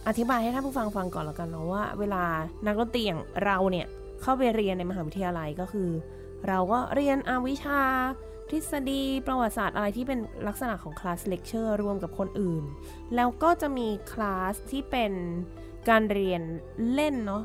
[0.08, 2.24] อธิบายให้ท่านผู้ฟังฟังก่อนแล้วกันเนาะว่า เวลา
[2.66, 3.86] นักดนตรีอย่างเราเนี่ย
[4.22, 5.88] เข้าไปเรียนในมหาวิทยาลัยก็คือ
[6.48, 7.80] เราก็เรียนอาวิชา
[8.50, 12.64] ทฤษฎีประวัติศาสตร์อะไรที่เป็นลักษณะของ class lecture รวมกับคนอื่น
[13.14, 15.12] แล้วก็จะมีคลาสที่เป็น
[15.88, 16.42] การเรียน
[16.94, 17.42] เล่นเนาะ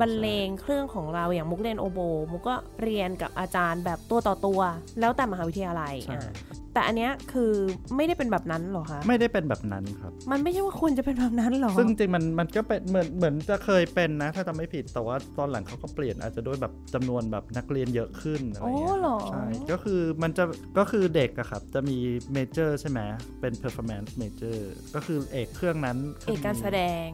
[0.00, 2.00] บรรเลงเครื่องของเราอย่างมุกเรียนโอโบ
[2.32, 4.60] มุกก็เรียนกับอาจารย์แบบตัวต่อตัว
[5.00, 6.32] แล้วแต่มหาวิทยาลัยใช่อะ
[6.74, 7.52] แต่อันเนี้ยคือ
[7.96, 20.44] ไม่ได้เป็นแบบนั้นเหรอคะไม่ได้เป็นแบบนั้นครับ มันไม่ใช่ว่าควรจะเป็นแบบนั้นเหรอ ซึ่งจริงๆมันมันก็เป็นเหมือนเหมือนจะเคยเป็นนะ ถ้าจำไม่ผิดแต่ว่าตอนหลังเขาก็เปลี่ยนอาจจะด้วยแบบจำนวนแบบนักเรียนเยอะขึ้นอะไรโอ้เงี้ยเหรอใช่ก็คือมันจะ
[20.78, 21.96] ก็คือเด็กอะครับจะมี
[22.32, 23.00] เมเจอร์ใช่ไหม
[23.40, 24.58] เป็น performance major
[24.94, 27.08] ก็คือเอกเครื่องนั้นเอกการแสดง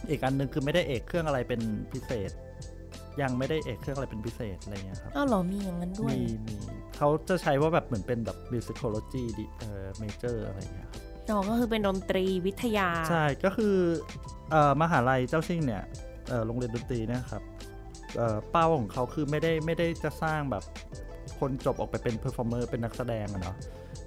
[0.00, 1.60] อืมอีกอันหนึ่งคือไม่ได้เอกเครื่องอะไรเป็น
[1.92, 2.30] พิเศษ
[3.22, 6.56] ยังไม่ได้เอกเครื่องอะไรเป็นพิเศษอะไรเงี้ยครับอ้าวเหรอมีอย่างนั้นด้วยมีมี
[6.96, 13.74] เขาจะใช้ว่าแบบเหมือนเป็นแบบ musicology ดิเอ่อ major อะไรเงี้ยครับอ๋อก็คือเป็นดนตรีวิทยา ใช่ก็คือ
[14.50, 15.82] เอ่อมหาลัยเจ้าชิงเนี่ย
[16.28, 17.42] เอ่อโรงเรียนดนตรีเนี่ยครับ
[18.16, 20.64] เอ่อเป้าของเขาคือไม่ได้ไม่ได้จะสร้างแบบ
[21.40, 23.56] คนจบออกไปเป็น performer เป็นนักแสดงอะเนาะ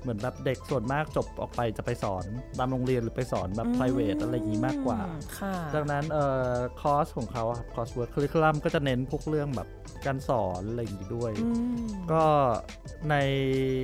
[0.02, 2.26] เหมือนแบบเด็กส่วนมากจบออกไปจะไปสอน
[2.58, 5.00] ตามโรงเรียนหรือไปสอนแบบ private อะไรอย่างนี้มากกว่า
[5.40, 9.68] ค่ะดังนั้นเอ่อคอร์สของเขาอะครับ coursework curriculum ก็จะเน้นพวกเรื่องแบบ
[10.06, 12.24] การสอนอะไรอย่างนี้ด้วยอืมก็
[13.10, 13.16] ใน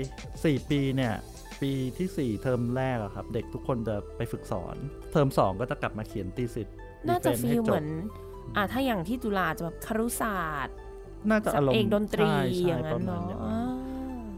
[0.06, 1.14] 4 ปีเนี่ย
[1.62, 4.76] ปีทีสี่4 เทอมแรกอะครับ เด็กทุกคนจะไปฝึกสอน
[5.12, 6.76] เทอม 2 ก็จะกลับมาเขียนตีสิทธิ์
[7.08, 7.88] น่าจะ defense ฟีให้ลจเหบมือน
[8.56, 10.76] อ่าถ้าอย่างที่จุฬาจะแบบครุศาสตร์
[11.30, 13.60] น่าจะอารมณ์เอกดนตรีใช่อใช่ย่างปนั้ระนมาณเนาะอย่างอ่า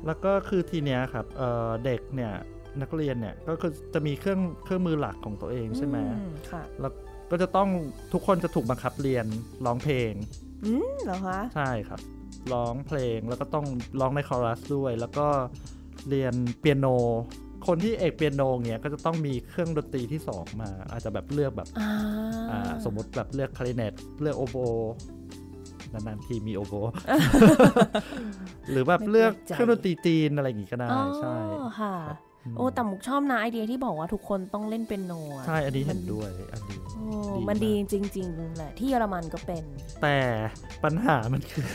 [0.05, 2.33] แล้วก็คือทีเนี้ยครับเอ่อเด็กเนี่ย
[2.81, 6.93] นักเรียนเนี่ยก็คือจะมีเครื่องเครื่องมือหลักของตัวเองใช่ไหมอืค่ะแล้ว
[7.31, 7.69] ก็จะต้อง
[8.13, 9.25] ทุกคนจะถูกบังคับเรียน
[9.65, 10.13] ร้องเพลง
[10.65, 11.99] อืมเหรอคะใช่ครับ
[12.53, 13.65] ร้องเพลงแล้วก็ต้อง
[13.99, 15.27] ร้องในคอรัสด้วย แล้วก็
[16.09, 16.87] เรียนเปียโน
[17.67, 21.89] คนที่เอกเปียโนเนี่ยก็จะต้องมีเครื่องดนตรีที่สองมา อาจจะแบบเลือกแบบอ่า
[22.51, 24.57] อ่าสมมติแบบเลือกคลาริเนตเลือกโอโบ
[25.93, 26.73] นานๆทีมีโอโบ
[28.71, 31.35] หรือแบบเลือกเครื่องดนตรีจีนอะไรอย่างงี้ก็ได้อ๋อใช่
[31.79, 32.19] ค่ะครับ
[32.57, 37.03] โอ้แต่มุกชอบนะไอเดียที่บอกว่าทุกคนต้องเล่นเป็นโนอะใช่อันนี้เห็นด้วยอันนี้โอ้
[37.37, 39.63] ดีมันดีมากจริงๆแหละที่เยอรมันก็เป็น
[40.01, 40.17] แต่
[40.83, 41.67] ปัญหามันคือ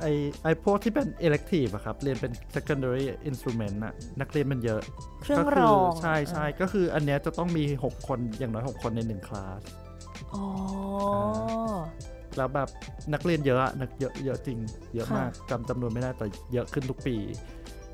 [0.00, 0.06] ไอ
[0.42, 4.80] ไอพวกที่เป็น elective อะครับ เรียนเป็น secondary instrument อะนักเรียนมันเยอะ
[5.22, 9.60] เครื่องก็รคืองใช่ใช่ก็คืออันเนี้ยจะต้องมี 6 คนอย่างน้อย 6 คนในหนึ่งคลาส
[10.34, 10.44] อ๋อ
[12.36, 12.68] แล้วแบบ
[13.14, 14.58] นักเรียนเยอะอะนักเยอะเยอะจริง
[14.94, 17.16] เยอะค่ะมากจำจำนวนไม่ได้แต่เยอะขึ้นทุกปี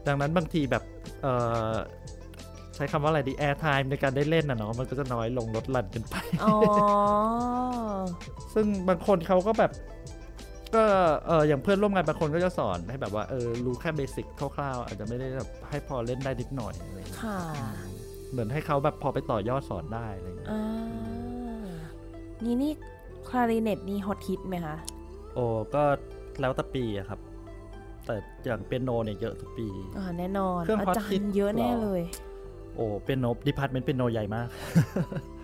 [0.06, 0.82] ดังนั้นบางทีแบบ
[1.22, 1.26] เอ
[1.72, 1.74] อ
[2.74, 6.56] ใช้คำว่าอะไรดี air time ในการได้เล่นนะเนาะมันก็จะน้อยลงลดหลั่นกันไปอ๋อ
[8.54, 9.72] ซึ่งบางคนเขาก็แบบ
[10.74, 10.84] ก็
[11.26, 17.38] เอออย่างเพื่อนร่วมงานบางคนก็จะสอนให้แบบว่าเออรู้แค่เบสิกคร่าวๆอาจจะไม่ได้แบบให้พอเล่นได้นิดหน่อยอะไรอย่างเงี้ยค่ะ
[18.30, 20.62] เหมือนให้เขาแบบพอไปต่อ ยอดสอนได้อะไรอย่างเงี้ยอ่า
[22.44, 22.72] นี่นี่
[23.28, 24.76] คลาริเนตนี่ฮอตฮิตไหมคะ
[25.34, 25.82] โอ้ก็
[26.40, 27.20] แล้วแต่ปีอะครับ
[28.06, 28.14] แต่
[28.46, 32.02] อย่างเปียโนเนี่ยเยอะทุกปีอ่าแน่นอนเครื่องอา hot จาร hit ย์เยอะแน่หรอเลย
[32.76, 34.48] โอ้เปียโน department เปียโนใหญ่มาก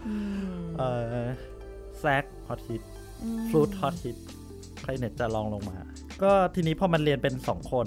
[0.07, 0.15] อื
[0.61, 0.83] มเอ
[1.25, 1.29] อ
[2.01, 5.77] แซกฮอตฮิตฟลูตฮอตฮิตคลาริเน็ตจะรองลงมา
[6.23, 7.87] ก็ทีนี้พอมันเรียนเป็น2คน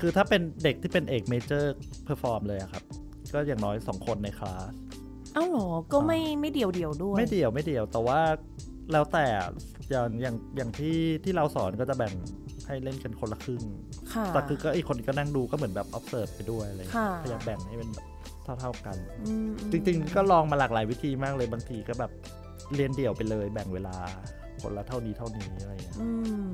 [0.00, 2.82] คือถ้าเป็นเด็กที่เป็นเอก major perform เลยอะครับ
[3.34, 4.72] ก็อย่างน้อย2คนในคลาส
[5.34, 8.20] เอ้าเหรอ ก็ไม่ไม่เดี่ยวเดี่ยวๆด้วย ไม่เดี่ยวไม่เดี่ยว แต่ว่า
[8.92, 9.50] แล้วแต่อะ
[9.90, 12.14] อย่างอย่างอย่างที่ที่เราสอนก็จะแบ่ง
[12.66, 13.62] ให้เล่นกันคนละครึ่ง
[14.14, 18.06] ค่ะแต่คือก็อีกคนก็นั่งดูก็เหมือนแบบ observe ไปด้วยอะไรอย่างเงี้ยค่ะพยายามแบ่งให้เป็นแบบ
[18.60, 18.96] เท่าๆกัน
[19.26, 22.12] อืมจริง ๆ ก็ลองมาหลากหลายวิธีมากเลยบางทีก็แบบ
[22.74, 23.96] เรียนเดี่ยวไปเลยแบ่งเวลา
[24.62, 26.08] คนละเท่านี้เท่านี้อะไรอย่างเงี้ยอื
[26.46, 26.50] ม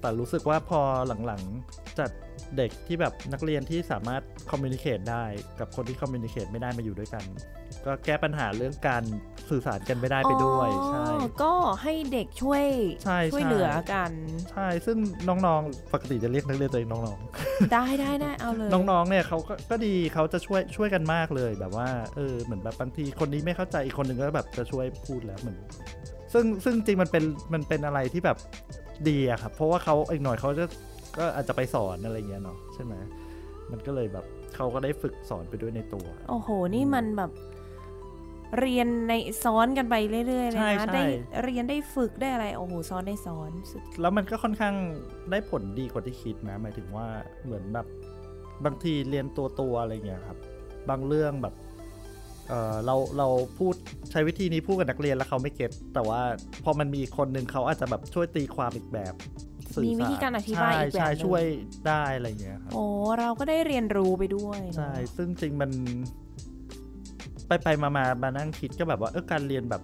[0.00, 0.80] แต่รู้สึกว่าพอ
[1.26, 2.10] หลังๆจัด
[2.56, 5.24] เด็กที่แบบนักเรียนที่สามารถคอมมิ n นิเค e ได้
[5.60, 7.24] กับคนที่คอมมิ n นิเค e ไม่ได้มาอยู่ด้วยกัน
[7.86, 9.02] ก็แก้ปัญหาเรื่องการ
[9.50, 11.06] สื่อสารกันไม่ได้ไปด้วยอ๋อใช่
[11.42, 12.64] ก็ให้เด็กช่วย
[13.04, 14.10] ใช่ช่วยใช่เหลือกัน
[14.52, 14.96] ใช่ซึ่ง
[15.28, 17.18] น้องๆปกติจะเรียกนักเรียนตัวเองน้อง
[17.72, 25.58] ได้ได้ได้เอาเลยๆน้องๆเนี่ยเขาก็ก็ดีเขาจะช่วยช่วยกันมากเลยแบบว่าเออเหมือนแบบบางทีคนนี้ไม่เข้าใจอีกคนหนึ่งก็แบบจะช่วยพูดแล้วเหมือน
[26.32, 28.38] ซึ่งซึ่งจริงมันเป็นมันเป็นอะไรที่แบบ
[29.08, 30.64] ดีอะครับเพราะว่าเขาอีกหน่อยเขาจะ
[31.18, 32.94] ก็อาจจะไปสอนอะไรเงี้ยเนาะใช่ไหม
[33.70, 34.24] มันก็เลยแบบ
[34.56, 37.30] เขาก็ได้ฝึกสอนไปด้วยในตัว โอ้โห นี่มันแบบ
[38.60, 39.94] เรียนในซ้อนกันไป
[40.26, 41.04] เรื่อยๆเลยใช่นะใช่ได้
[41.44, 44.74] เรียนได้ฝึกได้อะไรโอ้โหซ้อนได้ซ้อนสุดแล้วมันก็ค่อนข้าง
[45.30, 47.06] ได้ผลดีกว่าที่คิดนะหมายถึงว่า
[47.44, 47.86] เหมือนแบบ
[48.64, 50.38] บางทีเรียนตัวตัวๆอะไรเงี้ยครับ
[50.90, 51.54] บางเรื่องแบบ
[52.48, 53.74] เออเราเราพูด
[54.10, 56.20] ใช้วิธีนี้พูดกับนักเรียนแล้วเขาไม่เก็ตแต่ว่า
[56.64, 59.14] พอมันมีคนหนึ่งเขาอาจจะแบบช่วยตีความอีกแบบ
[59.74, 61.42] สื่อมีวิธีการอธิบายอีกแบบใช่หนึ่งใช่ใช่ช่วย
[61.88, 62.84] ได้อะไรเงี้ยครับโอ้
[63.18, 65.70] เราก็ได้เรียนรู้ไปด้วยเนอะใช่ซึ่งจริงมัน
[67.52, 69.82] ไปไปมามามานั่งคิดก็แบบว่าเออการเรียนแบบ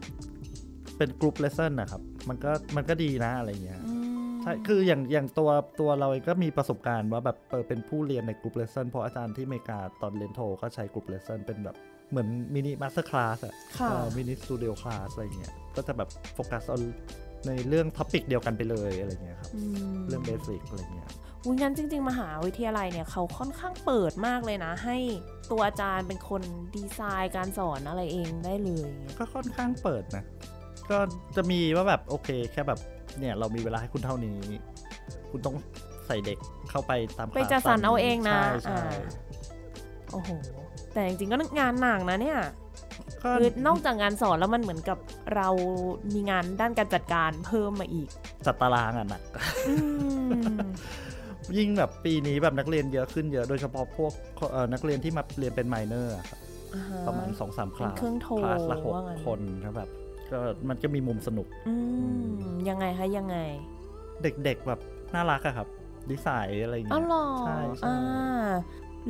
[0.98, 3.94] เป็น group lesson นะครับ มันก็มันก็ดีนะอะไรเงี้ยอื
[4.26, 5.50] มใช่คืออย่างอย่างตัว
[5.80, 11.76] ตัวเราเองก็มีประสบการณ์ว่าแบบเออเป็นผู้เรียนใน group lesson เพราะอาจารย์ที่อเมริกาตอนเรียนโทก็ใช้ group lesson เป็นแบบ
[12.10, 16.64] เหมือน mini masterclass อะค่ะ mini studio class อะไรเงี้ยก็จะแบบโฟกัส
[17.46, 19.60] ในเรื่อง topic เดียวกันไปเลยอะไรเงี้ยครับอื
[19.94, 21.10] มเรื่อง basic อะไรเงี้ย
[21.44, 24.96] อุ๊ยงั้นจริง ๆ มหาวิทยาลัยเนี่ยเขาค่อนข้างเปิดมากเลยนะ ให้
[25.50, 26.42] ตัวอาจารย์เป็นคน
[26.76, 30.24] ดีไซน์การสอนอะไรเองได้เลยอย่างเงี้ยก็ค่อนข้างเปิดนะ
[30.90, 30.98] ก็
[31.36, 32.78] จะมีว่าแบบโอเคแค่แบบ
[33.18, 34.38] เนี่ยเรามีเวลาให้คุณเท่านี้
[35.30, 35.56] คุณต้อง
[36.06, 36.38] ใส่เด็ก
[36.70, 38.90] เข้าไปตามคลาสไปจัดสรรเอาเองนะใช่ใช่อ่า
[40.12, 40.30] โอ้โห
[40.92, 42.40] แต่จริงๆก็งานหนักนะเนี่ย
[43.22, 44.98] ก็คือนอกจากงานสอนแล้วมันเหมือนกับ
[45.34, 45.48] เรา
[46.14, 48.08] มีงานด้านการจัดการเพิ่มมาอีก
[48.46, 49.22] จัดตารางอะหนัก
[49.68, 49.74] อื
[50.30, 50.70] ม
[51.56, 54.12] ยิ่งแบบปีนี้แบบนักเรียนเยอะขึ้นเยอะโดยเฉพาะพวก
[54.52, 56.40] เอ่อนักเรียนที่มาเรียนเป็นไมเนอร์ครับ
[56.74, 59.88] อ่าฮะประมาณ2อสามคลาสเป็นเครื่องโทรคลาสละหกว่างั้นคนนะแบบ
[60.30, 61.74] ก็มันก็มีมุมสนุกอื
[62.32, 63.36] มยังไงคะยังไง
[64.22, 64.80] เด็กๆแบบ
[65.14, 65.68] น่ารักอะครับ
[66.10, 68.48] ดีไซน์อะไรอย่างอ๋อเงี้ยเหรอใช่ใช่อ่า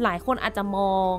[0.03, 1.15] หลายคนอาจจะมอง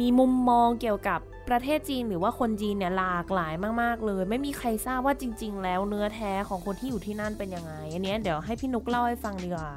[0.00, 9.70] มีมุมมองเกี่ยวกับประเทศจีนหรือว่าคนจีนเนี่ยหลากหลายมาก ๆ เลย ไม่มีใครทราบว่าจริง ๆ แล้วเนื้อแท้ของคนที่อยู่ที่นั่นเป็นยังไงอันเนี้ยเดี๋ยวให้พี่นุกเล่าให้ฟังดีกว่า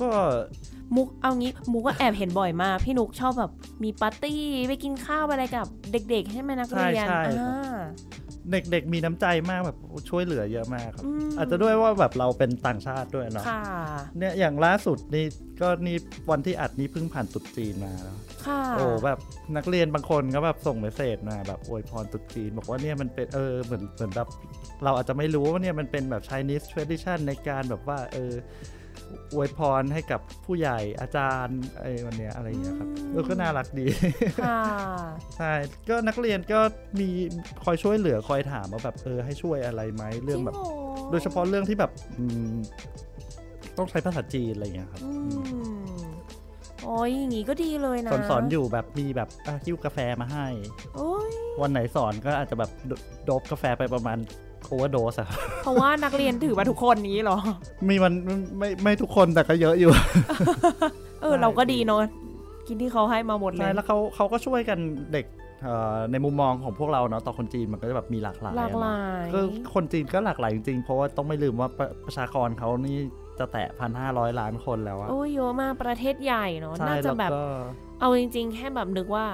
[0.00, 0.08] ก็
[0.96, 3.52] มุกเอางี้มุกก็แอบเห็นบ่อยมาก พี่นุกชอบแบบ
[3.82, 7.78] มีปาร์ตี้ไปกินข้าวอะไรกับ เด็ก ๆ ใช่ไหมนักเรียนใช่ใช่อ่า
[8.50, 9.78] เด็กๆมีน้ำใจมากแบบ
[10.10, 13.62] ช่วยเหลือเยอะมากครับอืมอาจจะด้วยว่าแบบเราเป็นต่างชาติด้วยเนาะค่ะ
[14.18, 15.24] เนี่ยอย่างล่าสุดนี่
[15.60, 15.96] ก็นี่
[16.30, 19.18] วันที่อัดนี่เพิ่งผ่านตรุษจีนมาแล้วค่ะโอ้แบบ
[19.56, 24.28] นักเรียนบางคนก็แบบส่งเมสเซจมาแบบอวยพรตรุษจีน บอกว่าเนี่ยมันเป็นเออเหมือนเหมือนแบบ
[24.84, 28.32] เราอาจจะไม่รู้ว่าเนี่ยมันเป็นแบบ Chinese tradition ในการแบบว่าเออ
[29.32, 33.86] อวยพรให้กับผู้ใหญ่อาจารย์ไอ้วันเนี้ยอะไรอย่างเงี้ยครับเออก็น่ารักดี
[34.44, 34.60] ค่ะ
[35.36, 35.52] ใช่
[35.88, 36.60] ก็นักเรียนก็
[37.00, 37.08] มี
[37.64, 42.54] คอยช่วยเหลือคอยถามว่าแบบเออให้ช่วยอะไรไหมเรื่องแบบจหโดยเฉพาะเรื่องที่แบบอืม
[43.78, 46.02] ต้องใช้ภาษาจีนอะไรอย่างเงี้ยครับอือืมม
[46.84, 50.46] โอ้ยอย่างงี้ก็ดีเลยนะ สอนสอนอยู่แบบมีแบบอะหิ้วกาแฟมาให้
[50.96, 52.92] โอ้ยวันไหนสอนก็อาจจะแบบโด
[53.24, 54.18] โดบกาแฟไปประมาณ
[54.66, 55.28] โอเวอร์โดสอะ
[55.62, 57.38] เพราะว่านักเรียนถือว่าทุกคนนี้เหรอ
[57.88, 58.12] มีมัน
[58.58, 59.90] ไม่ไม่ทุกคนแต่ก็เยอะอยู่
[61.22, 62.00] เออใช่เราก็ดีเนอะ
[62.66, 64.78] กินที่เขาให้มาหมดเลใช่ยแล้วเขาเขาก็ช่วยกัน
[65.12, 65.26] เด็ก
[65.62, 69.40] เอ่อในมุมมองของพวกเราเนาะต่อคนจีนมันก็จะแบบมีหลากหลายหลากหลาอะยเนอะก็
[69.74, 72.98] คนจีนก็หลากหลายจริงๆ เพราะว่าต้องไม่ลืมว่าประประชากรเขานี่
[73.38, 77.44] จะแตะพันห้าร้อยล้านคนแล้วอะโอ้ยเยอะมากประเทศใหญ่เนอะใช่น่าจะแล้วแบบก็
[78.00, 79.24] เอาจริง ๆ แค่แบบนึกว่า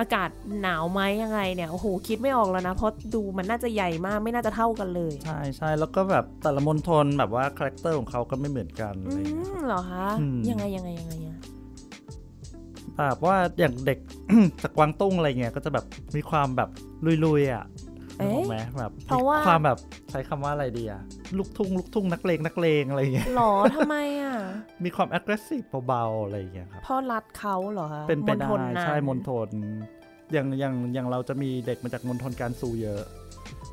[0.00, 0.30] อากาศ
[0.62, 11.38] หนาวไหมยังไงเนี่ยโอ้โหคิดไม่ออกแล้วนะ เพราะดูมันน่าจะใหญ่มากไม่น่าจะเท่ากันเลย ใช่ใช่แล้วก็แบบแต่ละมณฑลแบบว่า character ของเขาก็ไม่เหมือนกันอือะไรอย่างเงี้ยครับมเหรอคะอืมยังไงยังไงยังไงอะ
[12.96, 13.98] แบบว่าอย่างเด็ก
[14.62, 15.84] จากกวางตุ้งอะไรเงี้ยก็จะแบบ
[16.16, 16.68] มีความแบบ
[17.24, 19.78] ลุยๆอะเอ๊ะ ถูกไหมแบบเพราะว่าความแบบ
[20.10, 21.02] ใช้คำว่าอะไรดีอะ
[21.38, 24.34] ลูกทุ่งลูกทุ่งนักเลงนักเลงอะไรเงี้ยหรอทำไมอะ
[24.84, 29.48] มีความ aggressive เบาๆอะไรอย่างเงี้ยครับเพ่อรัดเขาเหรอคะเป็นไปได้ณฑลนั้นใช่มณฑล
[30.32, 33.02] อย่างอย่างอย่างเราจะมีเด็กมาจากมณฑลการซูเยอะ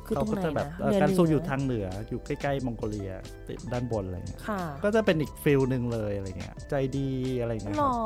[0.06, 3.12] คือตเขารงก็ไหนจะแบบนะเอ่อเรือการซูเหนือยู่ทางเหนืออยู่ใกล้ๆมองโกเลีย
[3.48, 7.96] ติดด้านบนอะไรเงี้ยค่ะก็จะเป็นอีกฟิลหนึ่งเลยอะไรเงี้ย ใจดีอะไรเงี้ยหรครัอบ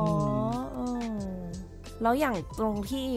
[0.48, 0.80] มเอ
[1.18, 1.20] อ
[2.02, 3.08] แล้วอย่างตรงที่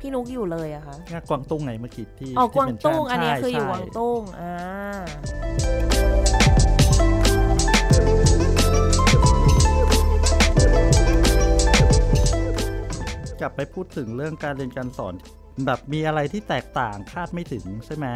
[0.00, 4.52] พี่นุกอยู่เลยอะคะงานกวางตุ้งไงเมื่อกี้ที่อ๋อที่กวางตุ้ง mention อันนี้ใช่คืออยู่ใช่กวางตุ้งอ่า
[13.40, 15.14] กลับไปพูดถึงเรื่องการเรียนการสอน
[15.66, 18.06] แบบมีอะไรที่แตกต่างคาดไม่ถึงใช่ไหม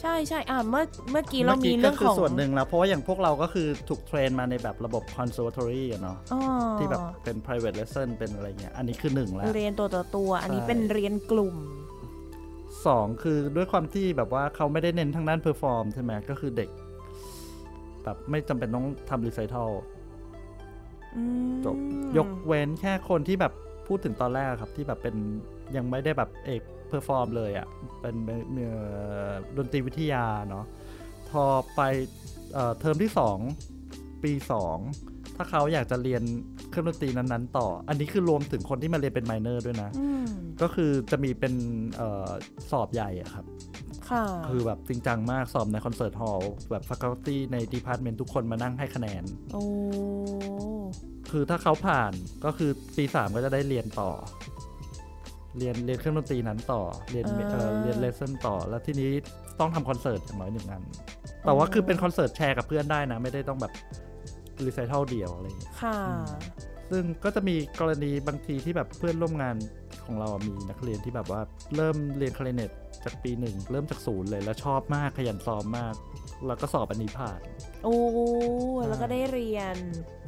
[0.00, 6.40] ใช่ใช่อ่าเมื่อเมื่อกี้เรามีมื่เรื่องก็คืของส่วนหนึ่งแล้วเพราะว่าอย่างพวกเราก็คือถูก train มาในแบบระบบ conservatory อะเนาะอ๋อ
[6.78, 11.56] ที่แบบเป็น private lesson เป็นอะไรเงี้ยอันนี้คือหนึ่งแล้ว เรียนตัวต่อตัว อันนี้ใช่เป็นเรียนกลุ่ม
[12.86, 16.70] สองคือด้วยความที่แบบว่าเขาไม่ได้เน้นทางด้าน perform ใช่ไหมก็คือเด็ก
[18.04, 19.68] แบบไม่จำเป็นต้องทำ recital
[21.16, 21.76] อืมจบ
[22.16, 23.52] ยกเว้นแค่คนที่แบบ
[23.86, 25.16] พูดถึงตอนแรกครับที่แบบเป็น
[25.76, 27.66] ยังไม่ได้แบบเอก perform เลยอะ่ะ
[28.00, 28.16] เป็น
[28.56, 28.72] เอ่
[29.28, 30.64] อดนตรีวิทยาเนาะ
[31.30, 31.44] พอ
[31.76, 31.80] ไป
[32.54, 33.10] เอ่อเทอมที่
[33.66, 34.32] 2 ปี
[34.84, 36.22] 2 ถ้าเขาอยากจะเรียน
[36.70, 40.26] เครื่องดนตรีนั้นๆ ต่อ อันนี้คือรวมถึงคนที่มาเรียนเป็น minor ด้วยนะอืม
[40.62, 41.54] ก็คือจะมีเป็น
[41.96, 42.30] เออ
[42.70, 43.44] สอบใหญ่อะครับ
[44.10, 49.64] ค่ะคือแบบจริงจังมากสอบใน concert hall แบบ faculty ใน department ทุกคนมานั่งให้คะแนนโอ้
[51.30, 52.12] คือถ้าเขาผ่าน
[52.44, 54.10] ก็คือปีสามก็จะได้เรียนต่อ
[55.58, 59.10] เรียนเรียนเครื่องดนตรีนั้นต่อ เรียนเอ่อเรียน lesson ต่อ แล้วทีนี้
[59.60, 60.82] ต้องทำคอนเสิร์ตอย่างน้อยหนึ่งอัน
[61.44, 63.72] แต่ว่าคือเป็นคอนเสิร์ตแชร์กับเพื่อนได้นะ ไม่ได้ต้องแบบ
[64.64, 65.96] recital เดี่ยวอะไรอย่างเงี้ยค่ะ
[66.90, 69.56] ซึ่งก็จะมีกรณีบางทีที่แบบเพื่อนร่วมงาน
[70.04, 71.40] ของเราอะมีนักเรียนที่แบบว่า
[71.76, 72.70] เริ่มเรียนคลาริเนต
[73.04, 75.94] จากปีหนึ่งเริ่มจากศูนย์เลยแล้วชอบมากขยันซ้อมมาก
[76.46, 77.40] แล้วก็สอบอันนี้ผ่าน
[77.84, 77.96] โอ้
[78.88, 79.76] แล้วก็ได้เรียน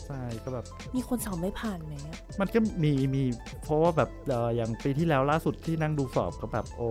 [0.07, 0.65] ใช่ก็แบบ
[0.95, 3.23] มีคนสอบไม่ผ่านไหมอะมันก็มีมี
[3.63, 6.89] เพราะว่าแบบเอ่ออย่างปีที่แล้วล่าสุดที่นั่งดูสอบก็แบบโอ้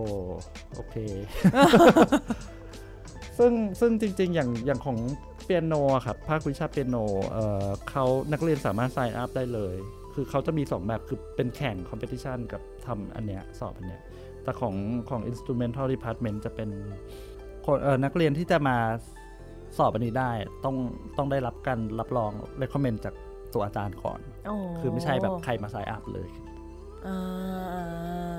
[0.75, 0.95] โอเค
[3.37, 4.97] ซึ่งซึ่งจริง ๆ อย่างอย่างของ
[5.43, 6.97] เปียโนอะครับภาควิชาเปียโน
[7.31, 9.75] เอ่อเขานักเรียนสามารถ sign up ได้เลย
[10.13, 14.01] คือเขาจะมี 2 แบบคือเป็นแข่ง competition กับทำอันเนี้ยสอบอันเนี้ย
[14.43, 14.75] แต่ของ
[15.09, 16.69] ของ instrumental department จะเป็น
[17.65, 18.77] คนเอ่อนักเรียนที่จะมา
[19.77, 20.31] สอบอันนี้ได้
[20.65, 20.75] ต้อง
[21.17, 23.15] ต้องได้รับการรับรอง recommend จาก
[23.53, 26.27] ตัวอาจารย์ก่อนโอ้คือไม่ใช่แบบใครมา sign up เลย
[27.07, 27.17] อ่า
[27.73, 27.83] อ่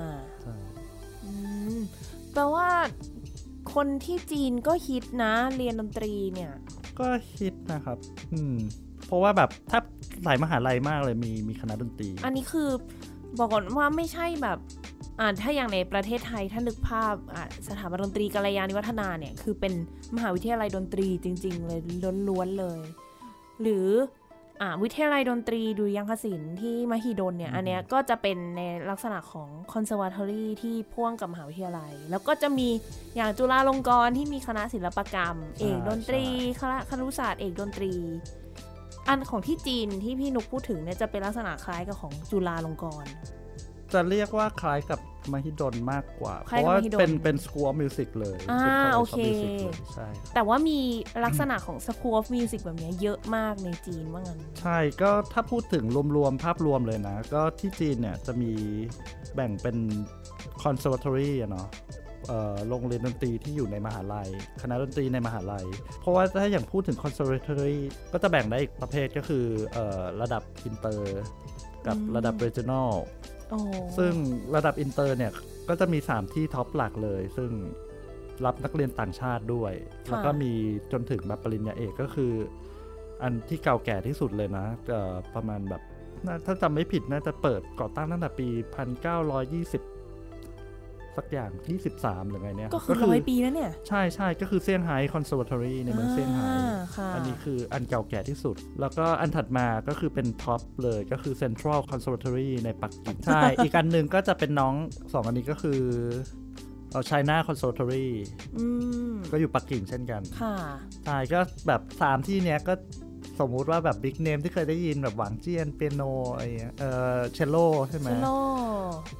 [0.09, 0.55] าใช่
[1.23, 1.31] อื
[1.75, 1.77] ม
[2.33, 2.67] แปลว่า
[3.73, 6.51] คนที่จีนก็ฮิตนะเรียนดนตรีเนี่ย
[6.99, 7.07] ก็
[7.37, 7.97] คิดนะครับ
[8.33, 8.55] อืม
[9.05, 9.79] เพราะว่าแบบถ้า
[10.23, 12.69] หลายมหาลัยมากเลยมีมีคณะดนตรี อันนี้คือ
[13.37, 14.86] บอกก่อนว่าไม่ใช่แบบอ่า
[15.41, 19.73] ถ้าอย่างในประเทศไทยถ้านึกภาพอ่าสถาบันดนตรีกัลยาณิวัฒนาเนี่ย คือเป็น
[20.15, 21.79] มหาวิทยาลัยดนตรีจริง ๆ เลย
[22.29, 22.79] ล้วนๆเลย
[23.61, 23.87] หรือ
[24.61, 32.67] อ่าวิทยาลัยดนตรีดุริยางคศิลป์ที่มหิดลเนี่ย อันเนี้ยก็จะเป็นในลักษณะของ conservatory ที่พ่วงกับมหาวิทยาลัย แล้วก็จะมี
[33.15, 36.25] อย่างจุฬาลงกรณ์ที่มีคณะศิลปกรรม เอกดนตรี
[36.61, 37.93] คณะครุศาสตร์เอกดนตรี
[39.07, 43.11] อันของที่จีนที่พี่นุกพูดถึงเนี่ยจะเป็นลักษณะคล้ายกับของจุฬาลงกรณ์
[43.93, 44.99] จะเรียกว่าคล้ายกับ
[45.33, 50.79] มหิดลมากกว่าคล้ายกับราะว่ามหิดลเป็นเป็น School of Music เลยอ่าเป็น College of โอเค Music เลยใช่ครับแต่ว่ามี
[51.25, 55.83] ลักษณะของ School of Music แบบเนี้ยเยอะมากในจีนว่างั้น ใช่ก็ถ้าพูดถึง
[56.15, 58.51] รวมๆ ภาพรวมเลยนะ ก็ที่จีนเนี่ยจะมี
[59.35, 59.77] แบ่งเป็น
[60.63, 61.67] Conservatory อะเนาะ
[62.27, 64.29] เอ่อโรงเรียนดนตรีที่อยู่ในมหาลัย
[64.61, 65.65] คณะดนตรีในมหาลัย
[65.99, 67.77] เพราะว่าถ้าอย่างพูดถึง Conservatory
[68.11, 71.21] ก็จะแบ่งได้อีกประเภทก็คือเอ่อระดับอินเตอร์
[71.87, 73.36] กับระดับ regional โอ้
[73.97, 74.13] ซึ่ง
[74.55, 75.31] ระดับอินเตอร์เนี่ย
[75.69, 77.51] ก็จะมี 3 ที่ท็อปหลักเลย ซึ่ง
[78.45, 79.73] รับนักเรียนต่างชาติด้วย
[80.09, 80.51] แล้วก็มี
[80.91, 82.33] จนถึงแบบปริญญาเอกก็คือ
[83.21, 85.81] อันที่เก่าแก่ที่สุดเลยนะเอ่อประมาณแบบ
[86.25, 88.47] น่าถ้าจำไม่ผิดน่าจะเปิดก่อตั้งตั้งแต่ปี
[89.27, 89.96] 1920
[91.17, 91.51] สักอย่าง
[91.91, 104.73] 23หรือไงเนี่ย ก็คือร้อยปีแล้วเนี่ย ใช่ใช่ก็คือเซี่ยงไฮ้คอนเสิร์ t ทอรีในเมืองเซี่ยงไฮ้อ่าค่ะอันนี้คืออันเก่าแก่ที่สุด แล้วก็อันถัดมาก็คือเป็นท็อปเลยก็คือ Central Conservatory ในปักกิ่งใช่ อีกอันหนึ่งก็จะเป็นน้อง
[105.13, 105.79] สองอันนี้ก็คือ
[106.91, 108.07] เอา China Conservatory
[108.57, 108.65] อื
[109.11, 110.55] มก็อยู่ปักกิ่งเช่นกัน ค่ะ
[111.05, 112.73] ใช่ ก็แบบสามที่เนี้ยก็
[113.39, 116.85] สมมุติว่าแบบ big name ที่เคยได้ยินแบบหวางเจียนเปียโนอะไรเงี้ยเอ
[117.15, 117.57] อเชลโล
[117.89, 118.29] ใช่ไหมเชลโล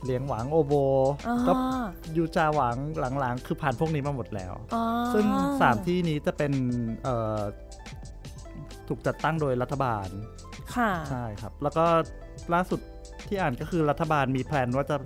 [0.04, 0.74] เหลียงหวางโอโบ
[1.28, 1.54] อ่าก็
[2.18, 2.78] ยูจาหวาง
[3.20, 5.26] หลังๆ คือผ่านพวกนี้มาหมดแล้วอ๋อซึ่ง
[5.62, 6.54] สามที่นี้จะเป็น
[7.04, 7.40] เอ่อ
[8.88, 10.08] ถูกจัดตั้งโดยรัฐบาล
[10.76, 11.86] ค่ะ ใช่ครับ แล้วก็
[12.54, 12.80] ล่าสุด
[13.28, 14.98] ที่อ่านก็คือรัฐบาลมีแพลนว่าจะ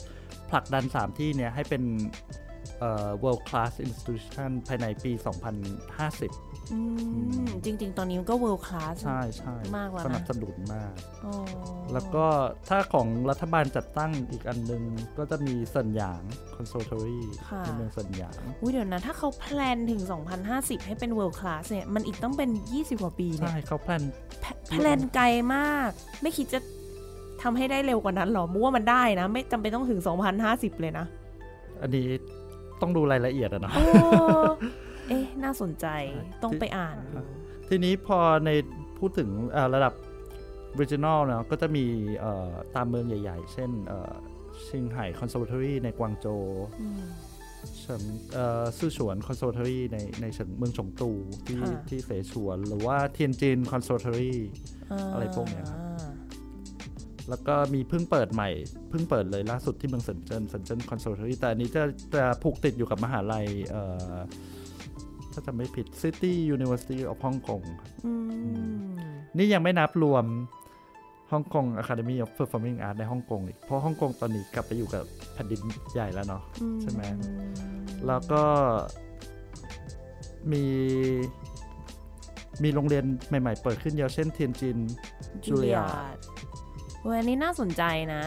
[0.49, 2.40] ผลักดัน 3 ที่เนี้ยให้เป็นเอ่อ
[3.23, 5.11] world class institution ภายในปี
[5.91, 6.79] 2050อื
[7.45, 10.93] มจริง ๆ ตอนนี้มันก็ world class ใช่ใช่มากแล้วนะสนับสนุนมาก
[11.25, 11.33] อ๋อ
[11.93, 12.25] แล้วก็
[12.69, 14.83] ถ้าของรัฐบาลจัดตั้งอีกอันหนึง
[15.17, 16.23] ก็จะมีเซินหยาง
[16.55, 17.21] conservatory
[17.61, 20.01] ในเมืองเซินหยางอุ้ยเดี๋ยวนะ ถ้าเขาแพลนถึง
[20.43, 24.03] 2050 ให้เป็น world class เนี่ย มันอีกต้องเป็น 20 กว่าปีเนี่ย ใช่เขา plan
[24.41, 25.25] plan planไกล
[25.55, 25.89] มาก
[26.21, 26.59] ไม่คิดจะ
[27.41, 30.01] ทำให้ได้เร็วกว่านั้นหรอมูว่ามันได้นะ ไม่จำเป็นต้องถึง
[30.41, 31.05] 2050 เลยนะ
[31.81, 32.07] อันนี้
[32.81, 33.83] ต้องดูรายละเอียดอะเนาะโอ้
[35.09, 36.97] เอ๊ะ น่าสนใจใช่ต้องไปอ่าน
[37.69, 38.49] ทีนี้พอใน
[38.99, 39.93] พูดถึงเอ่อระดับ
[40.79, 41.85] regional เนาะก็จะมี
[42.19, 44.13] เอ่อตามเมืองใหญ่ ๆ เช่นเอ่อ
[44.67, 46.43] ชิงไห่ conservatory ในกวางโจว
[46.81, 47.03] อืม
[47.79, 48.03] เฉิง
[48.33, 51.11] เอ่อซื่อฉวน conservatory ในในเฉิงเมืองฉงตู
[51.47, 54.35] ที่ค่ะที่เสฉวน หรือว่าเทียนจิน conservatory
[55.13, 55.79] อะไรพวกเนี้ยครับ
[57.31, 58.49] แล้วก็มีเพิ่งเปิดใหม่
[58.89, 61.83] เพิ่งเปิดเลยล่าสุดที่เมืองเซินเจิ้นเซินเจิ้น conservatory แต่อันนี้จะ
[62.15, 64.15] จะผูกติดอยู่กับมหาลัยเอ่อ
[65.33, 67.63] ถ้าจำไม่ผิด City University of Hong Kong
[68.05, 68.13] อื
[68.73, 68.75] ม
[69.37, 70.25] นี่ยังไม่นับรวม
[71.31, 75.03] ฮ่องกง Academy of Performing Arts ในฮ่องกงอีก เพราะฮ่องกงตอนนี้กลับไปอยู่กับ
[75.33, 75.61] แผ่นดิน
[75.93, 76.43] ใหญ่แล้วเนาะ
[76.81, 77.01] ใช่ไหม
[78.07, 78.43] แล้วก็
[80.51, 80.63] มี
[82.63, 84.77] มีโรงเรียนใหม่ ๆ เปิดขึ้นเยอะเช่นเทียนจิน
[85.45, 85.77] จูเลีย
[86.15, 87.83] เว้ยอันนี้น่าสนใจ
[88.13, 88.23] นะ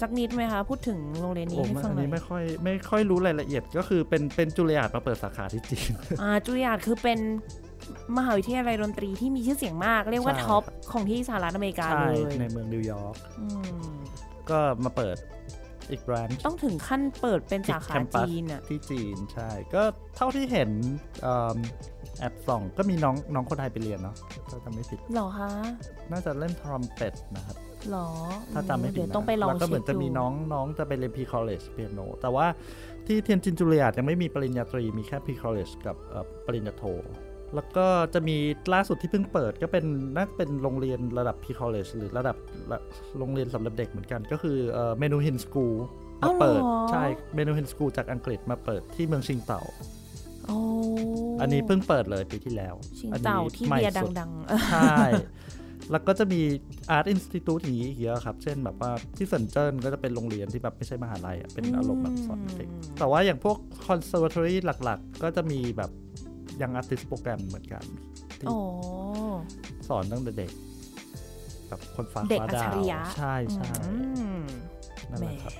[0.00, 5.90] สักนิดไหมคะ พูดถึงโรงเรียนนี้โอ้ให้ไม่ฟังอันหน่อนี้ยไม่ค่อยไม่ค่อยรู้รายละเอียดก็คือเป็นเป็น Juilliard มาเปิดสาขาที่จีน
[6.22, 7.18] อ่า Juilliard คือเป็น
[8.16, 13.46] มหาวิทยาลัยดนตรีที่มีชื่อเสียงมาก เรียกว่าใช่ top ครับของที่สหรัฐอเมริกาใช่เลยในเมืองนิวยอร์กอื
[13.86, 13.90] ม
[14.50, 15.16] ก็มาเปิด
[15.90, 19.82] อีก branch ต้องถึงขั้นเปิดเป็นสาขาอีกแคมปัส จีนอะที่จีนใช่ ก็
[20.16, 20.70] เท่าที่เห็น
[21.22, 21.56] เอิ่ม
[22.18, 24.16] แอบส่องก็มีน้องน้องคนไทยไปเรียนเนาะ
[24.50, 25.50] ถ้าจำไม่ผิด หรอคะ
[26.10, 27.56] น่าจะเล่นทรอมเป็ตนะครับ
[27.90, 28.08] หรอ
[28.52, 32.46] ถ้าจำไม่ผิดเดี๋ยวนะต้องไปลองแล้วก็เหมือนจะมีน้องน้องจะไปเรียน pre-college เปียโนแต่ว่า
[33.06, 36.84] ที่เทียนจิน Juilliard ยังไม่มีปริญญาตรีมีแค่ pre-college กับเอ่อปริญญาโท
[37.54, 38.36] แล้วก็จะมี
[38.74, 39.84] ล่าสุดที่เพิ่งเปิดก็เป็น
[40.16, 42.36] น่าจะเป็นโรงเรียนระดับ pre-college หรือระดับ
[42.70, 42.78] ระ
[43.18, 44.58] โรงเรียนสำหรับเด็กเหมือนกัน ก็คือ
[44.98, 45.76] Menuhin School
[46.22, 47.04] มาเปิดใช่
[47.36, 49.62] Menuhin School จากอังกฤษมาเปิดที่เมืองชิงเต่า
[50.46, 50.58] โอ้
[51.40, 55.06] อันนี้เพิ่งเปิดเลยปีที่แล้ว ชิงเต่าที่เบียร์ดังๆ อันนี้ใหม่สุดเออใช่
[55.90, 56.40] แล้วก็จะมี
[56.96, 62.68] Art Institute อย่างนี้อีกเยอะครับ เช่นแบบว่าที่เซินเจิ้นก็จะเป็นโรงเรียนที่แบบไม่ใช่มหาลัยอะเป็นอารมณ์แบบสอนเด็ก
[62.98, 65.90] แต่ว่าอย่างพวก Conservatory หลักๆ ก็จะมีแบบ
[66.62, 67.84] ยัง Artist โปรแกรมเหมือนกัน
[68.40, 68.56] ที่โอ้
[69.88, 70.50] สอนตั้งแต่เด็ก
[71.68, 73.94] แบบคนฟ้าเด็กฟ้าอัจดาฉวริยะใช่ใช่อื
[74.38, 74.42] ม
[75.10, 75.54] นั่นแหละแหมครับ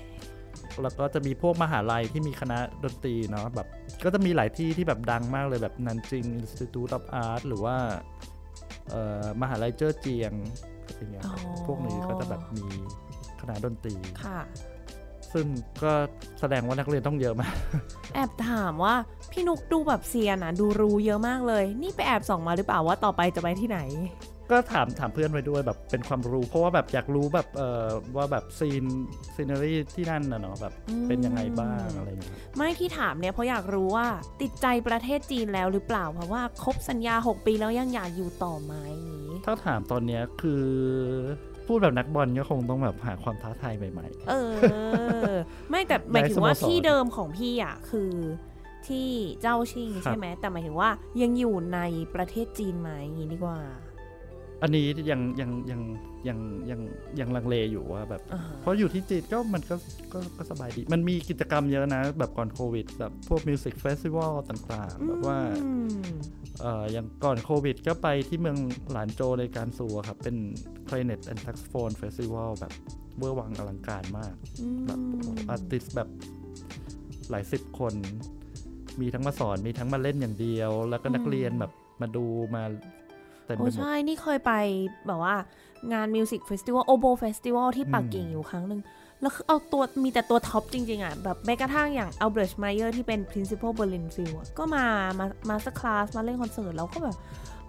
[0.82, 3.68] แล้วก็จะมีพวกมหาลัยที่มีคณะดนตรีเนาะแบบ
[4.04, 8.37] ก็จะมีหลายที่ที่แบบดังมากเลยแบบนันจิง Institute of Art หรือว่าเอ่อ
[9.40, 10.32] มหาลัยเจ้อเจียง
[10.84, 12.64] อะไรเงี้ยครับอ๋อพวกนี้ก็จะแบบมี
[13.40, 13.94] คณะดนตรี
[14.24, 14.40] ค่ะ
[15.32, 15.46] ซึ่ง
[15.82, 15.92] ก็
[16.40, 17.54] แสดงว่านักเรียนต้องเยอะมาก
[18.14, 18.94] แอบถามว่า
[19.30, 23.80] พี่นุกดูแบบเซียนอะดูรู้เยอะมากเลย นี่ไปแอบส่องมาหรือเปล่าว่าต่อไปจะไปที่ไหน
[24.50, 27.86] ก็ถามถามเพื่อนไปด้วยแบบเป็นความรู้ เพราะว่าแบบอยากรู้แบบเออ
[28.16, 28.84] ว่าแบบ scene
[29.34, 34.06] scenery ที่นั่นนะเนาะแบบอืมเป็นยังไงบ้างอะไรอย่างเงี้ยไม่ที่ถามเนี่ยเพราะอยากรู้ว่า
[34.42, 40.64] ติดใจประเทศจีนแล้วหรือเปล่า เพราะว่าครบสัญญา 6 ปีแล้วยังอยากอยู่ต่อไหมอย่างนี้ถ้าถามตอนเนี้ยคือ
[41.66, 44.34] พูดแบบนักบอลก็คงต้องแบบหาความท้าทายใหม่เอ
[45.30, 45.32] อ
[45.70, 48.12] ไม่แต่หมายถึงว่าย้ายสโมสรที่เดิมของพี่อะคือ
[48.88, 49.08] ที่
[49.42, 50.90] เจ้าชิงครับใช่ไหมแต่หมายถึงว่า
[51.22, 51.80] ยังอยู่ใน
[52.14, 53.58] ประเทศจีนไหมอย่างนี้ดีกว่า
[54.62, 55.80] อันนี้ยังยังยัง
[56.28, 56.38] ยัง
[56.70, 56.80] ยัง
[57.20, 59.76] ยังลังเลอยู่ว่าแบบอ่าเพราะอยู่ที่จีนก็มันก็
[60.12, 66.16] ก็ก็สบายดี มันมีกิจกรรมเยอะนะ แบบก่อนโควิด แบบพวก music festival ต่างๆ แบบว่าอืม
[66.60, 68.58] เอ่ออย่างก่อนโควิด ก็ไปที่เมือง
[68.92, 70.36] หลานโจวในกานซูอะครับ เป็น
[70.88, 72.72] Clarinet and Saxophone Festival แบบ
[73.18, 74.34] เวอร์วังอลังการมาก
[74.86, 75.00] แบบ
[75.48, 76.08] artist แบบ
[77.30, 77.94] หลายสิบคน
[79.00, 82.24] มีทั้งมาสอนมีทั้งมาเล่นอย่างเดียว แล้วก็นักเรียนแบบมาดู
[82.56, 82.62] มา
[83.48, 84.52] เต็มไปโอ้ใช่นี่เคยไป
[85.06, 85.36] แบบว่า
[85.92, 88.80] งาน music festival oboe festival ที่ปักกิ่งอืมอยู่ครั้งหนึ่ง
[89.20, 94.32] แล้วคือเอาตัวมีแต่ตัว top จริง ๆ อะ แบบแม้กระทั่งอย่าง Albrecht Mayer ที่เป็น principal Berlin f i e l
[94.58, 94.84] ก็มา
[95.18, 97.16] มามาสคลาสมาเล่นคอนเสิร์ตแล้วก็แบบ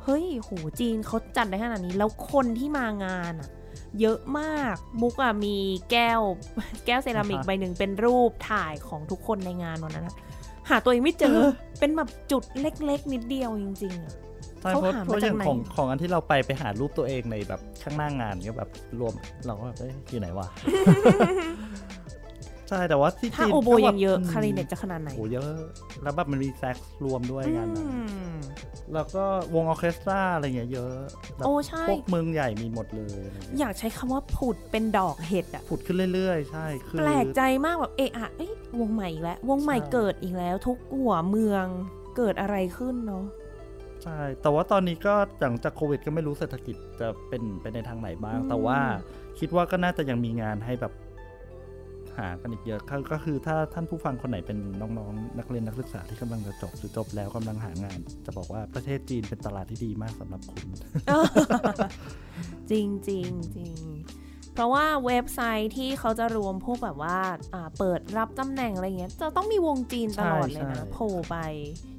[0.04, 3.50] เฮ้ยโหจีนเขาจัดได้ขนาดนี้ แล้วคนที่มางานอะ
[4.00, 5.56] เยอะมากมุกอะมี
[5.92, 6.22] แก้ว
[6.86, 10.16] แก้วเซรามิกอ่าฮะใบหนึ่งเป็นรูปถ่ายของทุกคนในงานวันนั้นอะ
[10.70, 11.38] หาตัวเองไม่เจอ
[11.80, 14.14] เป็นแบบจุดเล็ก ๆ นิดเดียวจริงๆอะ
[14.62, 19.14] ใช่เขาเพราะหามาเพราะอย่างจากไหนของของอันที่เราไปไปหารูปตัวเองในแบบข้างหน้างานก็แบบรวม
[19.46, 20.48] เราก็แบบเอ้ยอยู่ไหนวะ
[22.70, 25.54] ใช่แต่ว่าที่ถ้าจีนโอโบก็แบบยังเยอะ คลาริเน็ตจะขนาดไหนโอ้เยอะ
[26.04, 28.00] แล้วแบบมันมีแซกซ์รวมด้วยงานนั้นอื
[28.34, 28.38] ม
[28.94, 29.24] แล้วก็
[29.56, 30.96] วงออร์เคสตราอะไรเงี้ยเยอะ
[31.38, 41.66] แบบโอ้ใช่พวกเมืองใหญ่มีหมดเลยอะไรเงี้ยอยาอยากใช้คำว่าผุดเป็นดอกเห็ดอะผุดขึ้นเรื่อยๆ ใช่คือแปลกใจมากแบบเอะอะเอ้ยวงใหม่อีกแล้ว วงใหม่ใช่เกิดอีกแล้ว ทุกหัวเมือง
[42.18, 43.26] เกิดอะไรขึ้นเนาะ
[44.04, 48.80] ใช่แต่ว่าตอนนี้ก็หลังจากโควิด ก็ไม่รู้เศรษฐกิจจะเป็นไปในทางไหนบ้าง แต่ว่า
[49.40, 50.94] คิดว่าก็น่าจะยังมีงานให้แบบ
[52.18, 60.68] หากันอีกเยอะก็ก็คือถ้าท่านผู้ฟังคนไหนเป็นน้องๆ นักเรียนนักศึกษาที่กำลังจะจบหรือจบแล้วกำลังหางาน จะบอกว่าประเทศจีนเป็นตลาดที่ดีมากสำหรับคุณ
[62.72, 63.76] จริงจริงจริง
[64.18, 64.19] เพ
[64.60, 67.18] ราะว่าเว็บไซต์ที่เขาจะรวมพวกแบบว่า
[67.54, 71.38] อ่าเปิดรับตำแหน่งอะไรเงี้ยจะต้องมีวงจีนตลอดเลยนะใช่โผล่ไป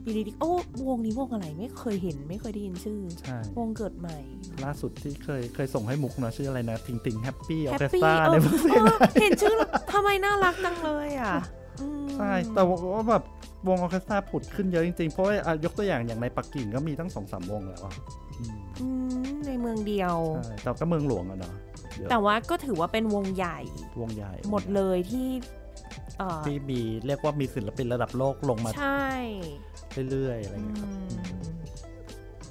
[0.02, 0.52] อยู่ดีๆโอ้
[0.88, 4.18] วงนี้วงอะไรไม่เคยเห็นไม่เคยได้ยินชื่อใช่วงเกิดใหม่
[4.64, 11.34] ล่าสุดที่เคยเคยส่งให้มุกเนอะชื่ออะไรนะทิงติงแฮปปี้ออแฮปเคสปี้ตราเอในอเมืองเออเห็นชื่อแล้วทำไมน่ารักจังเลยอะ
[11.80, 12.62] อืมใช่แต่
[12.94, 13.22] ว่าแบบ
[13.68, 17.94] วงออร์เคสตราผุดขึ้นเยอะจริงๆ เพราะว่าอะยกตัวอย่างอย่างในปักกิ่งก็มีตั้งสองสามวงแล้วอะ
[18.38, 18.88] อืมอื
[19.32, 21.69] มในเมืองเดียวใช่แต่ก็เมืองหลวงอะเนาะเยอะ
[22.10, 23.58] แต่ว่าก็ถือว่าเป็นวงใหญ่
[24.00, 25.28] วงใหญ่ หมดเลยที่
[26.18, 29.08] เออที่มีเรียกว่ามีศิลปินระดับโลกลงมาใช่
[30.10, 31.30] เรื่อยๆอะไรอืเงี้ยครับม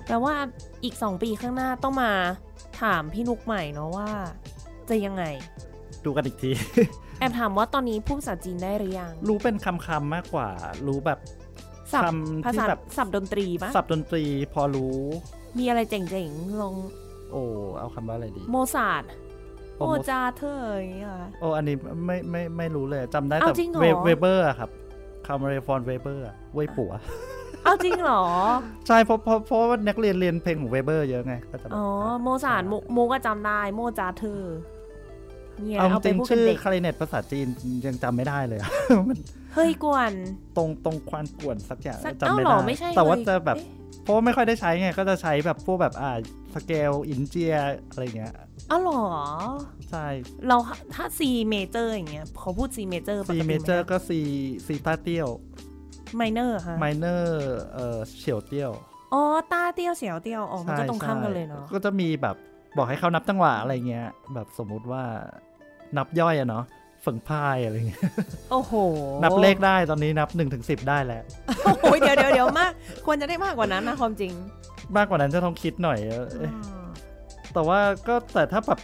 [0.07, 0.35] แปลว่า
[0.83, 2.11] อีกสองปีข้างหน้าต้องมา
[2.81, 4.09] ถามพี่นุกใหม่เนาะว่า
[4.89, 5.23] จะยังไง
[6.05, 6.51] ดูกันอีกที
[7.19, 10.49] แอบถามว่าตอนนี้พูดภาษาจีนได้หรือยัง รู้เป็นคำๆมากกว่า
[10.87, 11.19] รู้แบบ
[11.93, 14.23] สับคำภาที่ษาแบบสับดนตรีปะสับดนตรี
[14.53, 14.97] พอรู้
[15.57, 16.75] มีอะไรเจ๋งๆลอง
[17.31, 17.43] โอ้
[17.77, 19.03] เอาคำว่าอะไรดี โมซาร์ท
[19.79, 21.75] โอ้โอโมจาเธออย่างเงี้ยเหรอโอ้อันนี้
[22.05, 24.69] ไม่ไม่ไม่รู้เลยจำได้เอาแต่จริงเหรอเวเวเบอร์อะครับ
[25.25, 26.23] คาร์เมเรฟอนเวเบอร์
[26.53, 26.91] เว้ยปัว
[27.63, 28.23] เอาจริงเหรอ
[28.87, 31.85] ใช่เพราะเพราะเพราะว่านักเรียนเรียนเพลงของเวเบอร์เยอะไงก็จะแบบอ๋อ
[32.21, 34.43] โมซาร์ทโมโมก็จำได้ โมจาเธอ
[35.63, 37.47] เนี่ยเอาเอาจไปริงพูดๆกับชื่อเด็กคาริเนตภาษาจีน
[37.85, 38.69] ยังจำไม่ได้เลยอะ
[39.07, 39.17] มัน
[39.53, 40.13] เฮ้ยกวน
[40.57, 46.11] ตรงตรงควานกวนสักอย่างสักจำไม่เอ้าเหรได้อไม่ใช่แต่ว่าเลยจะแบบเอ๊ะเพราะว่าไม่ค่อยได้ใช้ไงก็จะใช้แบบพวกแบบอ่า
[46.53, 47.55] สเกลอินเจีย
[47.89, 48.33] อะไรเงี้ย
[48.71, 49.03] อ้าวเหรอ
[49.89, 50.05] ใช่
[50.47, 50.57] เรา
[50.93, 51.19] ถ้า C
[51.53, 54.19] major อย่างเงี้ยเขาพูด C major ปกซีติเมเจอร์ก็ซี
[54.67, 55.29] ซีตาเตียว
[56.15, 58.71] minor ค่ะ minorเอ่อ 小调
[59.13, 59.21] อ๋อ
[59.53, 62.35] 大调 小调 อ๋อ มันก็ตรงข้ามกันเลยเนาะ ก็จะมีแบบ
[62.77, 65.03] บอกให้เขานับจังหวะอะไรเงี้ย แบบสมมุติว่า
[65.97, 66.63] นับย่อยอะเนาะ
[67.05, 68.03] 分拍 อะไรเงี้ย
[68.51, 68.73] โอ้โห
[69.23, 72.71] นับเลขได้ตอนนี้นับ 1 ถึงสิบได้แล้วโอ้โหเดี๋ยวเดี๋ยวเดี๋ยวมาก
[73.05, 74.31] ควรจะได้มากกว่านั้นนะความจริง
[74.97, 76.51] มากกว่านั้นจะต้องคิดหน่อยเอ้ย
[77.53, 78.79] แต่ว่าก็แต่ถ้าแบบ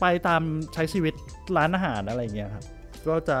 [0.00, 0.42] ไปตาม
[0.74, 1.14] ใช้ชีวิต
[1.56, 2.64] ร้านอาหารอะไรเงี้ยครับ
[3.08, 3.38] ก็จะ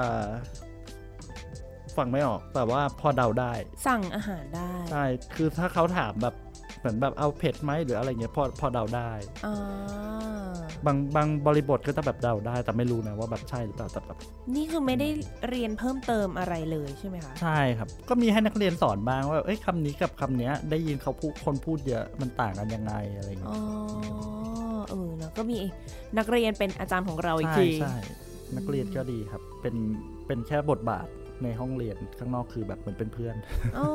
[1.96, 3.52] ฟังไม่ออก แต่ว่าพอเดาได้
[3.86, 5.04] สั่งอาหารได้ ใช่
[5.34, 6.34] คือถ้าเขาถามแบบ
[6.78, 9.10] เหมือนแบบเอาเผ็ดไหมหรืออะไรเงี้ยพอพอเดาได้
[9.46, 9.54] อ่า
[10.86, 14.18] บางบางบริบทก็จะแบบเดาได้แต่ไม่รู้นะว่าแบบใช่หรือเปล่าแต่แบบ
[14.54, 15.08] นี่คือไม่ได้
[15.48, 23.60] เรียนเพิ่มเติมอะไรเลยใช่ไหมคะใช่ครับ ก็มีให้นักเรียนสอนบ้างว่าเอ้ยคำนี้กับคำเนี้ยได้ยินเขาพูดคนพูดเยอะมันต่างกันยังไงอะไรเงี้อ๋ย
[24.76, 25.58] อเออเนอะก็มี
[26.18, 27.94] นักเรียนเป็นอาจารย์ของเราอีกใช่ทีใช่
[28.56, 29.74] นักเรียนก็ดีครับ เป็น
[30.26, 31.06] เป็นแค่บทบาท
[31.42, 33.34] ในห้องเรียนข้างนอกคือแบบเหมือนเป็นเพื่อน
[33.78, 33.86] อ๋อ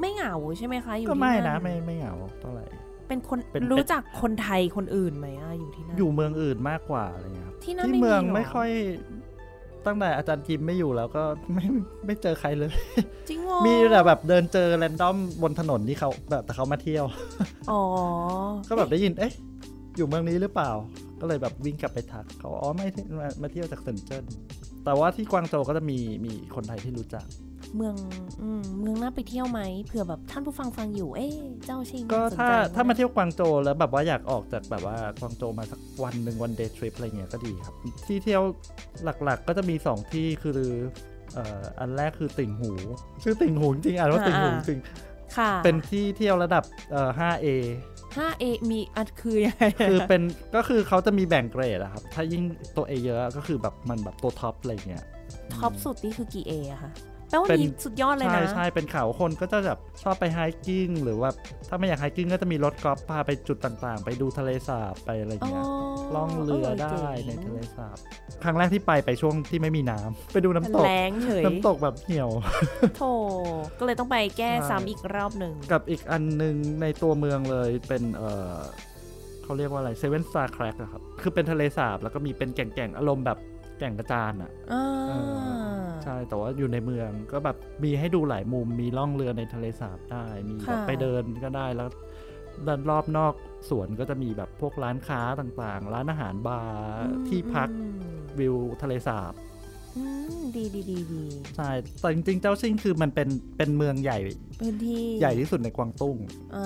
[0.00, 2.66] ไม่เหงาใช่ไหมคะอยู่ก็ที่ไม่นั่นะไม่ไม่เหงาเท่าไหร่
[3.08, 8.70] เป็นคนเป็นรู้จักคนไทยคนอื่นไหมอะอยู่ที่นั่นอยู่เมืองอื่นมากกว่าอะไรเงี้ยครับที่นั่นที่ไม่เมืองหรไม่ค่อย
[9.86, 11.22] ตั้งแต่อาจารย์กิมไม่อยู่แล้วก็
[11.54, 11.66] ไม่
[12.06, 12.72] ไม่เจอใครเลย
[13.28, 17.04] จริงเหรอมีแต่แบบเดินเจอแรนดอมบนถนนที่เขาแบบแต่เขามาเที่ยว
[17.70, 17.80] อ๋อ
[18.68, 19.32] ก็แบบได้ยิน เอ๊ะ
[19.96, 20.70] อยู่เมืองนี้หรือเปล่า
[21.20, 22.86] ก็เลยแบบวิ่งกลับไปทักเขาอ๋อไม่
[23.20, 24.24] มามาเที่ยวจากเซินเจิ้น
[24.84, 27.26] แต่ว่าที่กวางโจวก็จะมีมีคนไทยที่รู้จัก
[27.76, 27.94] เมือง
[28.42, 37.74] อืมเมืองน่าไปเที่ยวไหมเผื่อแบบท่านผู้ฟังฟังอยู่ เอ๊ะเจ้าชิงสนใจไหม ก็ถ้าถ้ามาเที่ยวกวางโจวแล้วแบบว่าอยากออกจากแบบว่ากวางโจวมาสักวันหนึ่ง one-day trip อะไรเงี้ยก็ดีครับ
[38.06, 38.42] ที่เที่ยว
[39.24, 40.60] หลักๆก็จะมี 2 ที่คือ
[41.34, 42.70] เอ่ออันแรกคือติ่งหู
[43.22, 44.80] ชื่อติ่งหูจริงๆอ่านว่าติ่งหูจริง
[45.36, 47.46] ค่ะเป็นที่เที่ยวระดับเอ่อ 5A
[48.16, 50.22] 5 A มีอันคือยังไงคือเป็น
[50.54, 52.42] ก็คือเขาจะมีแบ่งเกรดอะครับ ถ้ายิ่ง
[52.76, 55.04] ตัว A เยอะก็คือแบบมันแบบตัว top อะไรเงี้ย
[55.56, 56.92] top สุดนี่คือกี่ A อะคะ
[57.30, 61.30] แปลว่าเป็นมีสุดยอดเลยใช่นะใช่เป็นเขาคนก็จะแบบชอบไป hiking หรือว่า
[61.68, 65.64] ถ้าไม่อยาก hiking ก็จะมีรถกอล์ฟพาไปจุดต่างๆ ไปดูทะเลสาบไปอะไรอ๋อเงี้ย
[66.14, 66.88] ล่องเรือได้
[67.24, 67.96] เจ๋งในทะเลสาบ
[68.44, 72.30] ครั้งแรกที่ไปไปช่วงที่ไม่มีน้ำไปดูน้ำตกแรงเฉยน้ำตกแบบเหี่ยว
[72.96, 73.02] โถ
[73.78, 78.22] ก็เลยต้องไปแก้ใช่ซ้ำอีกรอบหนึ่งกับอีกอันหนึ่งในตัวเมืองเลยเป็นเอ
[78.52, 78.54] อ
[79.44, 83.38] เขาเรียกว่าอะไรเซเว่นสตาร์แครกอะครับ คือเป็นทะเลสาบแล้วก็มีเป็นแก่งๆ อารมณ์แบบ
[83.78, 85.12] แก่งกระจานอะอ่าเอ
[85.78, 91.88] อใช่แต่ว่าอยู่ในเมืองก็แบบมีให้ดูหลายมุมมีล่องเรือในทะเลสาบได้ มีแบบไปเดินก็ได้แล้ว
[92.66, 93.34] ด้านรอบนอก
[93.68, 99.32] สวนก็จะมีแบบพวกร้านค้าต่างๆ ร้านอาหารบาร์อืมที่พักอืมวิวทะเลสาบ
[99.96, 101.24] อืมดีดีดีดี
[101.56, 101.70] ใช่
[102.00, 104.18] แต่จริงๆ จ้าวชิ่งคือมันเป็นเป็นเมืองใหญ่
[104.60, 106.16] พื้นที่ใหญ่ที่สุดในกวางตุ้ง
[106.54, 106.64] อ่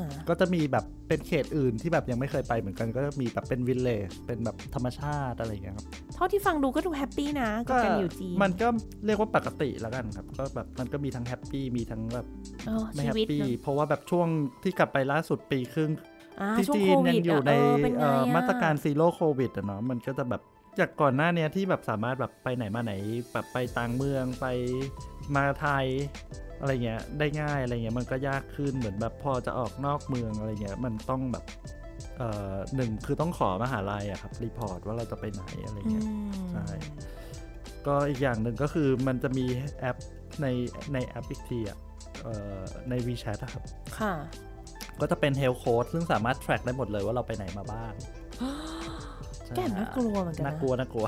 [0.00, 8.68] าก็จะมีแบบเป็นเขตอื่นที่แบบยังไม่เคยไปเหมือนกันก็จะมีแบบเป็นวิลเลจเป็นแบบธรรมชาติอะไรอย่างเงี้ยครับเท่าที่ฟังดูก็ดู happy นะกับการอยู่จีนมันก็
[9.06, 12.26] เรียกว่าปกติแล้วกันครับ ก็แบบมันก็มีทั้ง happy มีทั้งแบบ
[12.68, 14.28] อ๋อไม่ชีแฮปวิตปี้เนอะเพราะว่าแบบช่วง
[14.62, 15.90] ที่กลับไปล่าสุดปีครึ่ง
[16.40, 20.42] อ่าที่ช่วงจีโคนยัวิดอยู่อะในเออเป็นไงเอ่ออะมาตรการซีโร่โควิดอะเนาะมันก็จะแบบ
[20.78, 22.92] จากก่อนหน้าเนี้ยที่แบบสามารถแบบไปไหนมาไหน
[23.32, 24.46] แบบไปต่างเมืองไป
[25.36, 25.86] มาไทย
[26.60, 31.44] อะไรเงี้ยได้ง่ายอะไรเงี้ยมันก็ยากขึ้นเหมือนแบบพอจะออกนอกเมืองอะไรเงี้ยมันต้องแบบ
[32.18, 36.66] เอ่อหนึ่งคือต้องขอมหาลัยอะครับรีพอร์ตว่าเราจะไปไหนอะไรอืเงี้ยมใช่
[37.86, 39.46] ก็อีกอย่างหนึ่งก็คือมันจะมี
[39.80, 39.96] แอป
[40.42, 40.46] ใน
[40.92, 41.78] ในแอปอีกทีอะ
[42.22, 42.60] เอ่อ
[42.90, 43.62] ใน WeChat อะครับ
[43.98, 44.12] ค่ะ
[45.00, 47.92] ก็จะเป็น Health Code ซึ่งสามารถ track ได้หมดเลยว่าเราไปไหนมาบ้าง
[49.56, 51.06] แก่น่ากลัวเหมือนกันน่านะกลัวน่ากลัว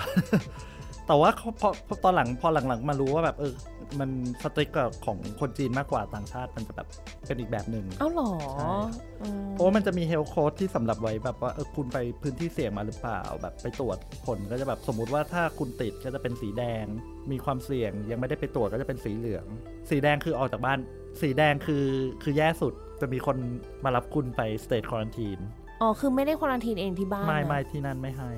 [1.06, 3.52] แต่ว่าเขาพอพอตอนหลังพอหลังๆมารู้ว่าแบบเออ
[4.00, 4.10] มัน
[4.42, 6.88] สตริกกับของคนจีนมากกว่าต่างชาติมันจะแบบ
[7.26, 8.74] เป็นอีกแบบหนึ่งเอ้าเหรอใช่
[9.22, 16.84] อืมเพราะว่ามันจะมี Health Code ที่สำหรับไว้แบบว่าเออคุณไปพื้นที่เสี่ยงมาหรือเปล่า แบบไปตรวจผลก็จะแบบสมมุติว่าถ้าคุณติดก็จะเป็นสีแดง
[17.32, 19.46] มีความเสี่ยงยังไม่ได้ไปตรวจก็จะเป็นสีเหลือง
[19.90, 20.78] สีแดงคือออกจากบ้าน
[21.20, 21.84] สีแดงคือ
[22.22, 23.36] คือแย่สุดจะมีคน
[23.84, 28.30] มารับคุณไป state quarantine อ๋ อ คือไม่ได้ควอรันทีนเองที่บ้านไม่อะไม่ที่นั่นไม่ให้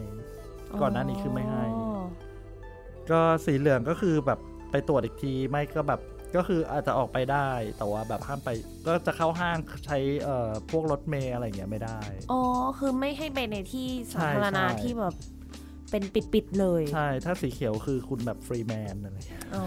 [0.80, 2.02] ก่อนหน้านี้คือไม่ให้อ๋อ
[3.10, 4.38] ก็สีเหลืองก็คือแบบ
[4.70, 6.00] ไปตรวจอีกทีไม่ก็แบบ
[6.36, 8.48] ก็คืออาจจะออกไปได้ แต่ว่าแบบห้ามไป
[8.86, 12.00] ก็จะเข้าห้างใช้เอ่อพวกรถเมล์อะไรอย่างเงี้ยไม่ได้
[12.32, 12.40] อ๋อ
[12.78, 15.14] คือไม่ให้ไปในที่สาธารณะใช่ใช่ที่แบบ
[15.90, 19.64] เป็นปิดๆเลย ใช่ ถ้าสีเขียวคือคุณแบบฟรีแมนอะไรอย่างเงี้ยอ๋อ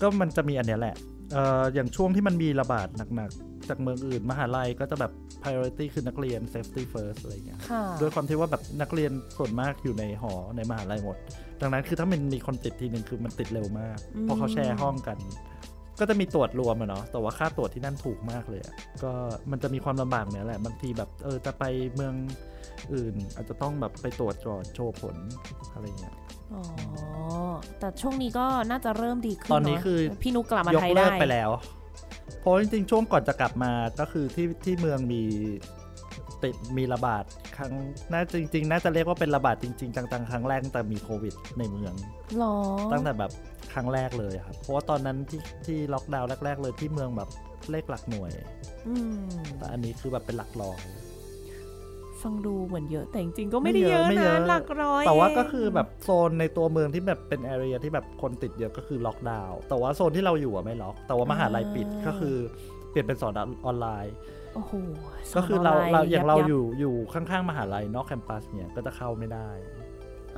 [0.00, 5.12] ก็มันจะมีอันเนี้ยแหละเอ่ออย่างช่วงที่มันมีระบาดหนักๆ จากเมืองอื่น มหาลัยก็จะแบบ
[5.42, 11.16] priority คือนักเรียน safety first อะไรอย่างเงี้ยค่ะด้วยความที่ว่าแบบนักเรียนส่วนมากอยู่ในหอในมหาลัยหมด
[11.60, 15.18] ดังนั้นคือถ้ามันมีคนติดทีหนึ่งคือมันติดเร็วมาก เพราะเขาแชร์ห้องกัน
[16.00, 19.12] ก็จะมีตรวจรวมอะเนาะแต่ว่าค่าตรวจที่นั่นถูกมากเลยอะก็
[19.50, 21.64] มันจะมีความลำบากเนี่ยแหละบางทีแบบเออจะไป
[21.94, 22.14] เมือง
[22.94, 25.16] อื่น อาจจะต้องแบบไปตรวจก่อนโชว์ผล
[25.74, 26.14] อะไรเงี้ย
[26.52, 26.62] อ๋อ
[27.78, 31.50] แต่ช่วงนี้ก็น่าจะเริ่มดีขึ้นตอนนี้เะคือพี่นุกกลับมายกไทยเลิได้กไปแล้ว
[32.40, 35.22] เพราะจริงๆ ช่วงก่อนจะกลับมาก็คือที่ที่เมืองมี
[36.42, 37.24] ติดมีระบาด
[37.56, 37.72] ครั้ง
[38.12, 41.94] น่าจริง ๆ น่าจะเรียกว่าเป็นระบาดจริง ๆ จังๆ ครั้งแรกตั้งแต่มีโควิดในเมือง
[42.38, 42.56] หรอ
[42.92, 43.32] ตั้งแต่แบบ
[43.72, 47.28] ครั้งแรกเลยอะครับ เพราะว่าตอนนั้นที่ที่ล็อกดาวน์แรก ๆ เลยที่เมืองแบบ
[47.70, 48.30] เลขหลักหน่วย
[48.88, 49.16] อืม
[49.58, 50.82] แต่อันนี้คือแบบเป็นหลักร้อย
[52.24, 62.36] ฟังดูเหมือนเยอะแต่จริงๆก็ไม่ได้ไม่เยเยอะอะไม่เยนะอะหลักร้อย แต่ว่าก็เงคือแบบโซนในตัวเมืองที่แบบเป็นแอเรียที่แบบคนติดเยอะก็คือล็อกดาวน์แต่ว่าโซนที่เราอยู่อะไม่ล็อก แต่ว่ามหาลัยปิดก็คือ
[62.90, 64.14] เปลี่ยนเป็นสอนออนไลน์
[64.54, 64.72] โอ้โห
[65.36, 69.48] ก็คือเราสนไลน์เราอย่างเราบๆอยู่อยู่ข้างๆมหาลัยนอกแคมปัสเนี่ยก็จะเข้าไม่ได้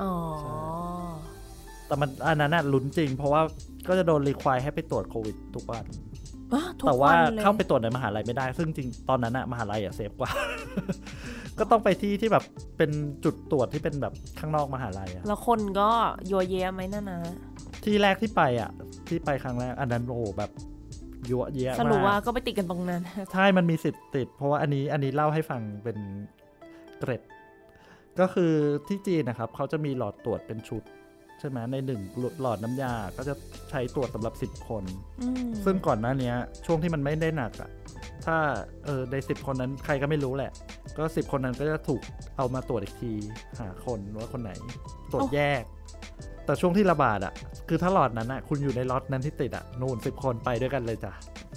[0.02, 0.52] อ๋อใช่
[1.86, 3.42] แต่มันอันนั้นน่ะลุ้นจริง เพราะว่า
[3.88, 6.05] ก็จะโดนรีควายให้ไปตรวจโควิดทุกวันอะทุก
[6.86, 10.30] แต่ว่าวันเลยเข้าไปตรวจในมหาลัยไม่ได้ ซึ่งจริงตอนนั้นอะมหาลัยอะเซฟกว่า
[11.58, 12.44] ก็ต้องไปที่ที่แบบ
[12.76, 12.90] เป็น
[13.24, 15.90] จุดตรวจที่เป็นแบบข้างนอกมหาลัยอะแล้วคนก็
[16.28, 17.20] โยเยะไหมนั่นนะ
[17.84, 18.70] ที่แรกที่ไปอะ
[19.08, 20.50] ที่ไปครั้งแรกอันนั้นโอ้โหแบบ
[21.30, 25.98] ยั่วเยะสรุปว่ามากก็ไปติดกันตรงนั้น ใช่ มันมีสิทธิ์ติด เพราะว่าอันนี้อันนี้เล่าให้ฟังเป็น
[27.00, 27.22] เกร็ด
[28.20, 28.52] ก็คือ
[28.88, 30.82] ที่จีนนะครับ เขาจะมีหลอดตรวจเป็นชุด
[31.38, 32.00] ใช่ไหมในหนึ่ง
[32.40, 33.34] หลอดน้ำยาก็จะ
[33.70, 34.84] ใช้ตรวจสำหรับ10คน
[35.20, 36.34] อืมซึ่งก่อนหน้าเนี้ย
[36.66, 37.70] ช่วงที่มันไม่ได้หนักอะ
[38.26, 38.36] ถ้า
[38.84, 40.52] เออในสิบคนนั้นใครก็ไม่รู้แหละ
[40.98, 42.02] ก็สิบคนนั้นก็จะถูก
[42.36, 43.12] เอามาตรวจอีกที
[43.60, 44.52] หาคนว่าคนไหน
[45.12, 45.62] ตรวจแยก
[46.46, 47.32] แต่ช่วงที่ระบาดอะ
[47.68, 51.12] คือถ้าหลอดนั้นอะคุณอยู่ในล็อตนั้นที่ติดอะนู่นสิบคนไปด้วยกันเลยจ้ะ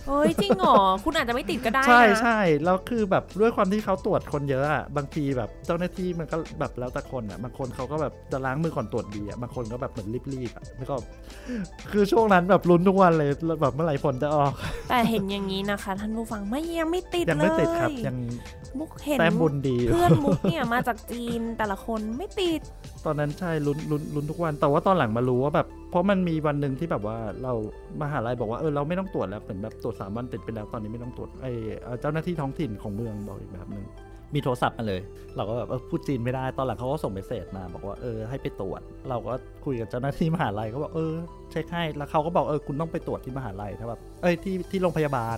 [0.08, 10.96] เฮ้ยจริงเหรอ คุณอาจจะไม่ติดก็ได้นะ ใช่ใช่แล้วคือแบบด้วยความที่เขาตรวจคนเยอะอะบางทีแบบเจ้าหน้าที่มันก็แบบแล้วแต่คนอะบางคนเขาก็แบบจะล้างมือก่อนตรวจดีอะบางคนก็แบบเหมือนรีบๆอะแล้วก็
[11.92, 14.52] คือช่วงนั้นแบบลุ้นทุกวันเลยแล้วแบบเมื่อไหร่ผลจะออก
[14.90, 18.18] แต่เห็นอย่างนี้นะคะ ท่านผู้ฟังไม่ยังไม่ติดยังไม่ติดครับเลยยัง
[18.80, 22.62] มุกเห็นแต้มบุญดีอยู่เพื่อนมุกเนี่ยมาจากจีนแต่ละคนไม่ติด
[23.06, 27.54] ตอนนั้นใช่ลุ้นลุ้นลุ้นทุกวัน แต่ว่าตอนหลังมารู้ว่าแบบ เพราะมันมีวันหนึ่งที่แบบว่าเรา
[28.02, 31.46] มหาลัยบอกว่าเออเราไม่ต้องตรวจแล้วเหมือนแบบตรวจสามวันติดไปแล้วตอนนี้ไม่ต้องตรวจไอ
[31.84, 33.86] เออเจ้าหน้าที่ท้องถิ่นของเมืองบอกอีกแบบหนึ่ง
[34.36, 35.02] มีโทรศัพท์มาเลย
[35.36, 39.34] เราก็แบบพูดจีนไม่ได้ตอนหลังเขาก็ส่งเมสเซจมา บอกว่าเออให้ไปตรวจ เราก็
[39.66, 41.14] คุยกับเจ้าหน้าที่มหาลัยก็บอกเออ
[41.52, 45.38] เช็คให้แล้วเขาก็บอกเออคุณต้องไปตรวจที่มหาลัยถ้าแบบเอ้ยที่ที่โรงพยาบาล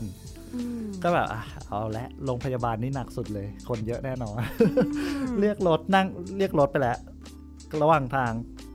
[1.04, 1.28] ก็แบบ
[1.70, 4.38] เอาละโรงพยาบาลนี่หนักสุดเลย คนเยอะแน่นอน
[5.40, 6.08] เรียกรถนั่ง
[6.38, 6.98] เรียกรถไปแล้ว
[7.84, 8.32] ระหว่างทาง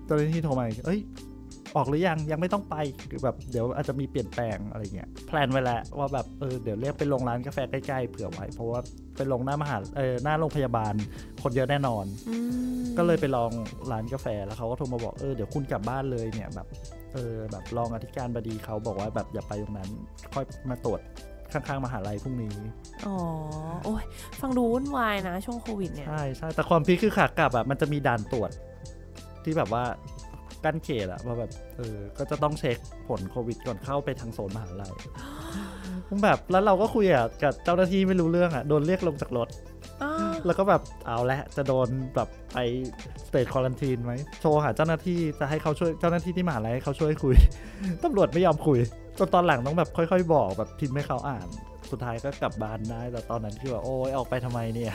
[0.07, 1.01] เจ้าหน้าที่โทรมาอีกเอ้ย
[1.77, 2.77] ออกหรือยังยังไม่ต้องไป
[3.11, 8.81] คือแบบเดี๋ยวอาจจะมีเปลี่ยนแปลงอะไรเงี้ยแพลนไว้แล้วว่าแบบเออเดี๋ยวเรียกไปลงร้านกาแฟใกล้ๆเผื่อไว้ เพราะว่า
[9.17, 10.95] ไปลงหน้ามหาเออหน้าโรงพยาบาล
[11.43, 12.37] คนเยอะแน่นอนอื
[12.83, 13.51] มก็เลยไปลอง
[13.93, 16.67] ร้านกาแฟแล้วเขาก็โทรมาบอกเออเดี๋ยวคุณกลับบ้านเลยเนี่ยแบบ
[17.15, 19.91] เออแบบรองอธิการบดีเขาบอกว่าแบบอย่าไปตรงนั้น
[20.35, 21.01] ค่อยมาตรวจ
[21.53, 22.55] ข้างๆมหาลัยพรุ่งนี้
[23.07, 23.17] อ๋อ
[23.85, 24.05] โอ้ย
[24.41, 28.51] ฟังดูวุ่นวายนะ ช่วงโควิดเนี่ย ใช่ใช่แต่ความพีคคือขากลับอะมันจะมีด่านตรวจ
[29.47, 29.85] ที่แบบว่า
[30.65, 32.79] กั้นเขตอะว่าแบบเออก็จะต้องเช็ค
[33.09, 34.95] ผลโควิดก่อนเข้าไปทางโซนมหาลัย
[36.23, 39.49] แบบแล้วเราก็คุยอะกับเจ้าหน้าที่ไม่รู้เรื่องอะโดนเรียกลงจากรถ
[40.03, 42.59] อ้าวแล้วก็แบบเอาละจะโดนแบบไป
[43.27, 47.37] สเตทควอลันทีนไหมโทรหาเจ้าหน้าที่จะให้เขาช่วยเจ้าหน้าที่ที่มหาลัยให้เขาช่วยคุย
[48.05, 48.79] ตำรวจไม่ยอมคุย
[49.19, 51.49] จนตอนหลังต้องแบบค่อย ๆ บอกแบบพิมพ์ให้เขาอ่าน
[51.91, 54.95] สุดท้ายก็กลับบ้านได้แต่ตอนนั้นคือแบบโอ้ยออกไปทำไมเนี่ย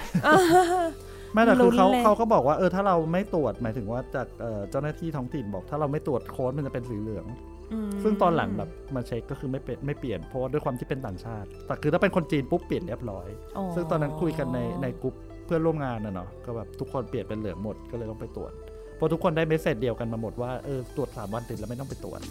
[1.34, 7.26] ไม่แต่คือเขาลุ้นเลยเขาก็บอกว่าเออถ้าเราไม่ตรวจหมายถึงว่าจากเอ่อเจ้าหน้าที่ท้องถิ่นบอก ถ้าเราไม่ตรวจโค้ดมันจะเป็นสีเหลือง
[7.74, 13.28] อืมซึ่งตอนหลังแบบมาเช็คก็คือไม่เป็นไม่เปลี่ยนเพราะว่าด้วยความที่เป็นต่างชาติ แต่คือถ้าเป็นคนจีนปุ๊บเปลี่ยนเรียบร้อย
[13.76, 15.16] ซึ่งตอนนั้นคุยกันในในกลุ่ม
[15.46, 18.52] เพื่อนร่วมงานนะเนาะก็แบบทุกคนเปลี่ยนเป็นเหลืองหมดก็เลยต้องไปตรวจ
[18.98, 22.22] เพราะทุกคนได้เมสเซจเดียวกันมาหมดว่าเออตรวจสามวันติดแล้วไม่ต้องไปตรวจ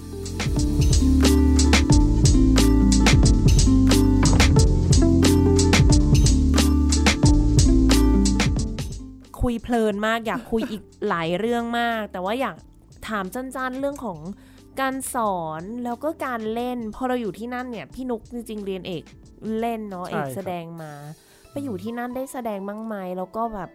[9.43, 12.57] คุยเพลินมาก อยากคุยอีกหลายเรื่องมาก แต่ว่าอยาก
[13.09, 14.19] ถามสั้นๆเรื่องของ
[14.81, 19.03] การสอนแล้วก็การเล่น พอเราอยู่ที่นั่นเนี่ย พี่นุกจริงๆเรียนเอก
[19.61, 20.93] เล่นเนาะใช่เอกครับแสดงมา
[21.51, 23.71] ไปอยู่ที่นั่นได้แสดงบ้างไหมแล้วก็แบบ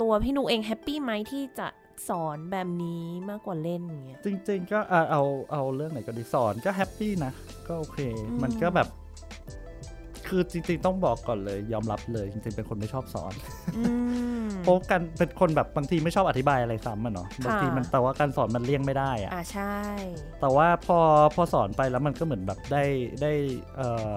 [0.00, 1.68] ตัวพี่นุกเอง happy ไหมที่จะ
[2.08, 5.22] สอนแบบนี้มากกว่าเล่นอย่างเงี้ยจริง ๆ ก็อะเอา
[5.52, 7.32] เอาเรื่องไหนก็ดีสอนก็ happy นะ
[7.68, 8.88] ก็โอเคอืมมันก็แบบ
[10.28, 13.32] คือจริง ๆ ต้องบอกก่อนเลย ยอมรับเลย จริงๆเป็นคนไม่ชอบสอน
[13.76, 13.82] อื
[14.35, 19.76] ม เพราะกันเป็นคนแบบบางทีไม่ชอบอธิบายอะไรซ้ำอะเนาะบางทีมันแต่ว่าการสอนมันเลี่ยงไม่ได้อะอ่าใช่
[20.40, 20.98] แต่ว่าพอ
[21.34, 22.84] พอสอนไปแล้วมันก็เหมือนแบบได้
[23.22, 23.32] ได้
[23.76, 24.14] เอ่อ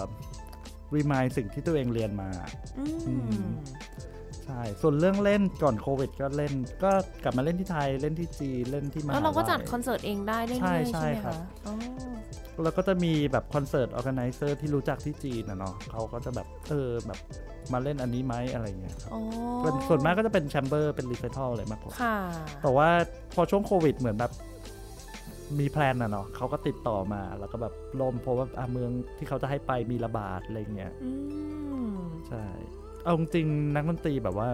[0.96, 2.30] รีมายสิ่งที่ตัวเองเรียนมา
[2.80, 6.91] อือืมมใช่ ส่วนเรื่องเล่นก่อนโควิดก็เล่น ก็
[7.24, 11.76] กลับมาเล่นที่ไทยเล่นที่จีนเล่นที่มหาแล้วเราก็จัดลัยคอนเสิร์ตเองได้เรื่อยๆใช่ใช่ใช่ไหมครัคะบอ๋อ
[12.64, 17.20] แล้วก็จะมีแบบ concert organizer ที่รู้จักที่จีนนะเนาะเขาก็จะแบบเออแบบ
[17.74, 19.22] มาเล่นอันนี้ไหมอะไรเงี้ยครับอ๋อ
[19.62, 22.18] เป็นส่วนมากก็จะเป็น chamber เป็น recital อะไรมากกว่าค่ะ
[22.62, 22.89] แต่ว่า
[23.36, 24.32] พอช่วงโควิดเหมือนแบบ
[25.60, 31.12] มี plan นะเนาะเขาก็ติดต่อมาแล้วก็แบบล่มเพราะว่าอะเมืองที่เขาจะให้ไปมีระบาดอะไรเงี้ยอื
[31.93, 31.97] ม
[32.28, 32.45] ใช่
[33.04, 34.50] เอาจริงๆนักดนตรีแบบว่า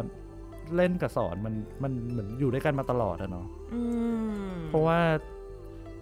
[0.75, 3.81] เล่นกับสอนมันมันเหมือนอยู่ด้วยกันมาตลอดอะเนาะอื
[4.47, 4.99] มเพราะว่า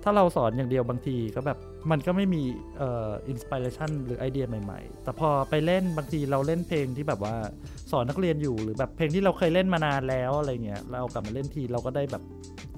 [0.03, 1.57] ถ้าเราสอนอย่างเดียวบางทีก็แบบ
[1.91, 2.43] มันก็ไม่มี
[2.77, 7.35] เอ่ออินสปิเรชันหรือไอเดียใหม่ๆ แต่พอไปเล่นบางทีเราเล่นเพลงที่แบบว่า
[7.91, 12.23] สอนนักเรียนอยู่หรือแบบเพลงที่เราเคยเล่นมานานแล้วอะไรเงี้ยเรากลับมาเล่นทีเราก็ได้แบบ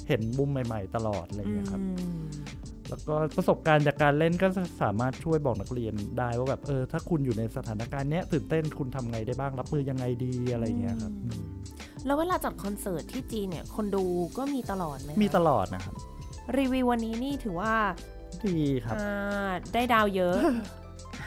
[0.08, 2.25] เห็นมุมใหม่ ๆ ตลอดอะไรเงี้ยครับอืม
[2.90, 4.48] แล้วก็ประสบการณ์จากการเล่นก็
[4.84, 11.44] สามารถช่วยบอกนักเรียนได้ว่าแบบเออถ้าคุณอยู่ในสถานการณ์เนี้ยตื่นเต้นคุณทำไงได้บ้างรับมือยังไงดีอะไรเงี้ยครับอืม
[12.06, 14.04] แล้วเวลาจัดคอนเสิร์ตที่จีนเนี่ยคนดู
[14.38, 15.96] ก็มีตลอดไหมคะมีตลอดนะครับ
[16.58, 17.74] รีวิววันนี้นี่ถือว่า
[18.46, 20.38] ดีครับอ่าได้ดาวเยอะ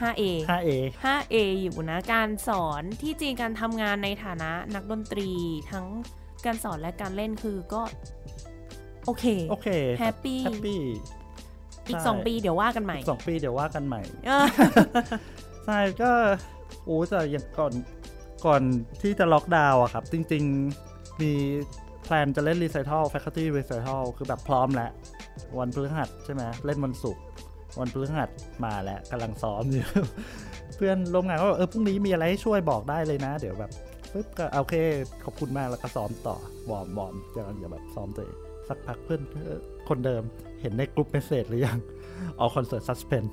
[0.00, 0.70] 5A 5A
[1.04, 5.30] 5A อยู่นะ การสอนที่จริงการทำงานในฐานะนักดนตรี
[5.70, 5.86] ทั้ง
[6.44, 7.82] การสอนและการเล่นคือก็
[9.06, 10.80] โอเค โอเค แฮปปี้แฮปปี้
[11.88, 14.46] อีกใช่2ปีเดี๋ยวว่ากันใหม่สองปีเดี๋ยวว่ากันใหม่เออ
[15.66, 16.10] ใช่ก็
[16.84, 17.72] โอ้แต่อย่างก่อน
[18.46, 18.62] ก่อน
[19.02, 20.44] ที่จะล็อกดาวน์อะครับ จริง
[20.82, 21.32] ๆ มี
[22.02, 24.90] plan จะเล่น recital faculty recital คือแบบพร้อมแล้ว
[25.58, 27.22] วันพฤหัสใช่ไหมเล่นวันศุกร์
[27.80, 28.30] วันพฤหัส
[28.64, 29.86] มาแล้วกำลังซ้อมอยู่
[30.76, 33.70] เพื่อนร่วมงานก็บอกเออพรุ่งนี้มีอะไรให้ช่วยบอกได้เลยนะ เดี๋ยวแบบ
[34.12, 34.74] ปุ๊บก็โอเค
[35.24, 36.36] ขอบคุณมากแล้วก็ซ้อมต่อ
[36.70, 38.36] warm warm อย่าอย่าแบบซ้อมตัวเอง
[38.68, 39.60] สักพักเพื่อนเออ
[39.90, 40.22] คนเดิม
[40.60, 41.78] เห็นในกลุ่ม message หรือยัง
[42.40, 43.24] ออกคอนเสิร์ตซัสเพน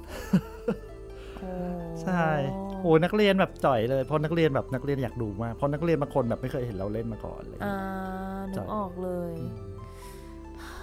[2.04, 2.26] ใช่
[2.82, 7.78] โหนักเรียนแบบจ่อยเลยเพราะนักเรียนแบบนักเรียนอยากดูมากเพราะนักเรียนบางคนแบบไม่เคยเห็นเราเล่นมาก่อนเลยอ่า
[8.52, 9.34] นึกออกเลย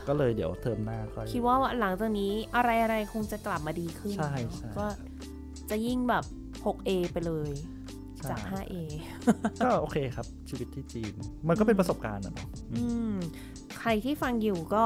[0.08, 4.86] ก็เลยเดี๋ยวเทอมหน้าค่อยคิดว่าหลังจากนี้อะไรอะไรคงจะกลับมาดีขึ้นใช่ใช่ก็
[5.70, 6.24] จะยิ่งแบบ
[6.64, 7.50] 6A ไปเลย
[8.18, 8.74] ใช่จาก 5A
[9.64, 11.12] ก็โอเคครับ ชีวิตที่จีน
[11.48, 13.16] มันก็เป็นประสบการณ์อะเนาะอืม
[13.80, 14.84] ใครที่ฟังอยู่ก็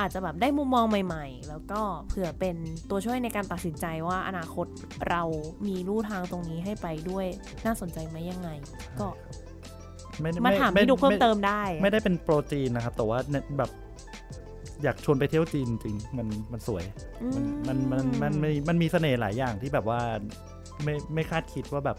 [0.00, 2.56] อาจจะแบบได้มุมมองใหม่ ๆ แล้วก็เผื่อเป็น
[2.90, 4.66] ตัวช่วยในการตัดสินใจว่าอนาคต
[5.08, 5.22] เรา
[5.66, 7.26] มีลู่ทางตรงนี้ให้ไปด้วย
[7.66, 8.50] น่าสนใจไหมยังไง
[9.00, 9.08] ก็
[10.20, 13.70] ไม่ได้มาถามพี่ดุกเพิ่มเติมได้ ไม่ได้เป็นโปรจีนนะครับ แต่ว่าเน้นแบบ
[14.82, 16.84] อยากชวนไปเที่ยวจีนจริงมันมันสวย
[17.34, 20.00] มันมันมันมันมันมีมันมีเสน่ห์หลายอย่างที่แบบว่า
[20.84, 21.96] ไม่ไม่คาดคิดว่าแบบ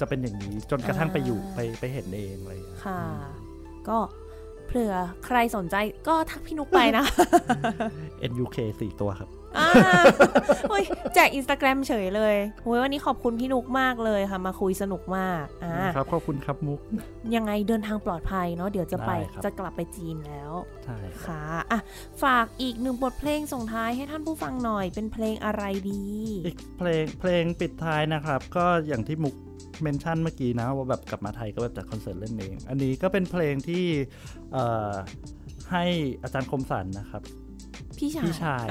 [0.00, 3.00] จะเป็นอย่างนี้จนกระทั่งไปอยู่ไปไปเห็นเองอะไรอย่างเงี้ยค่ะ
[3.88, 3.98] ก็
[4.70, 4.94] เผื่อ
[5.26, 5.76] ใครสนใจ
[6.08, 7.04] ก็ทักพี่นุกไปนะ
[8.30, 9.68] NUK สี่ตัวครับอ่า
[10.70, 16.80] เฮ้ยแจกอินสตาแกรมเฉยเลยโอ้ยวันนี้ขอบคุณพี่นุกมากเลยค่ะ มาคุยสนุกมากอ่าครับ ขอบคุณครับมุก
[17.34, 20.52] ยังไงเดินทางปลอดภัยเนาะเดี๋ยวจะไปได้ครับจะกลับไปจีนแล้ว
[20.84, 21.80] ใช่ครับค่ะอะ
[22.22, 26.04] ฝากอีกหนึ่งบทเพลงส่งท้ายให้ท่านผู้ฟังหน่อยเป็นเพลงอะไรดี
[26.46, 29.34] อีกเพลงเพลงปิดท้ายนะครับ ก็อย่างที่มุก
[29.82, 33.84] เมนชั่นเมื่อกี้นะว่าแบบกลับมาไทยก็แบบจัดคอนเสิร์ตเล่นเอง อันนี้ก็เป็นเพลงที่
[34.52, 34.92] เอ่อ
[35.72, 35.84] ให้
[36.22, 37.22] อาจารย์คมสันนะครับ
[37.98, 38.66] พี่ชายพี่ชาย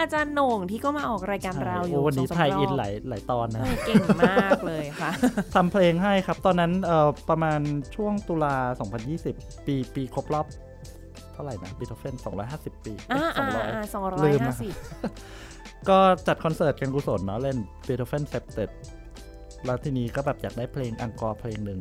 [0.00, 5.10] อาจารย์โหน่งที่ก็มาออกรายการเราอยู่โวันนี้สงสามไทยอินรบหลายหลายตอนนะเออเก่งมากเลยค่ะ
[5.54, 7.60] ทำเพลงให้ครับ ตอนนั้นเอ่อประมาณ
[7.96, 8.56] ช่วงตุลา
[9.12, 10.46] 2020 ปีปีครบรอบ
[11.32, 12.14] เท่าไหร่นะบีทเฟน
[12.50, 14.74] 250 ปีอ่าสออ่างร้อยอ่าสองร้อลืยมห้านะสิบ
[15.88, 18.70] ก็จัดคอนเสิร์ตกันกุศลเนาะเล่นบีโธเฟน septet
[19.64, 21.80] แล้วทีนี้ก็แบบอยากได้เพลง encore เพลงหนึ่ง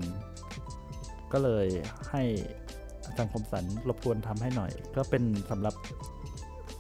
[1.34, 1.68] ก็เลย
[2.12, 2.24] ให้
[3.06, 5.76] อาจารย์คมสันรบกวนทำให้หน่อย ก็เป็นสำหรับ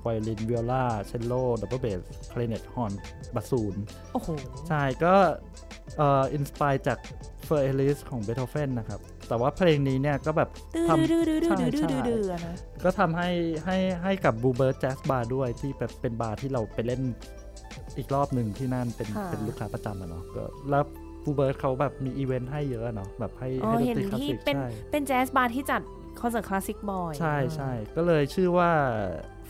[0.01, 2.91] ไวโอลินวิโอลาเชลโลดับเบิลเบสคลาริเน็ตฮอร์น
[3.35, 3.75] บาซูน
[4.13, 4.29] โอ้โห
[4.67, 5.15] ใช่ก็
[5.97, 6.99] เอ่อ inspire จาก
[7.45, 13.29] Für Elise ของเบโธเฟนนะครับ แต่ว่าเพลงนี้เนี่ยก็แบบดื้อทำดื้อดื้อดื้อใช่ดื้อดื้อใช่ดื้ออะนะก็ทำให้
[13.65, 17.01] ให้ให้กับบูเบิร์ d แจ๊สบาร์ด้วยที่แบบเป็นบาร์ที่เราไปเล่น
[17.97, 20.83] อีกรอบหนึ่งที่นั่นเป็นค่ะเป็นลูกค้าประจำอะเนาะก็แล้ว
[21.23, 25.81] บูเบิร์ d เขาแบบมีอีเวนต์ให้เยอะอะเนาะแบบให้อ๋อให้ดนเห็นตรีคลาสที่สิกเป็นใช่เป็นแจ๊สบาร์ที่จัด
[26.21, 28.71] คอนเสิร์ตคลาสสิกบ่อยใช่ใช่ก็เลยชื่อว่า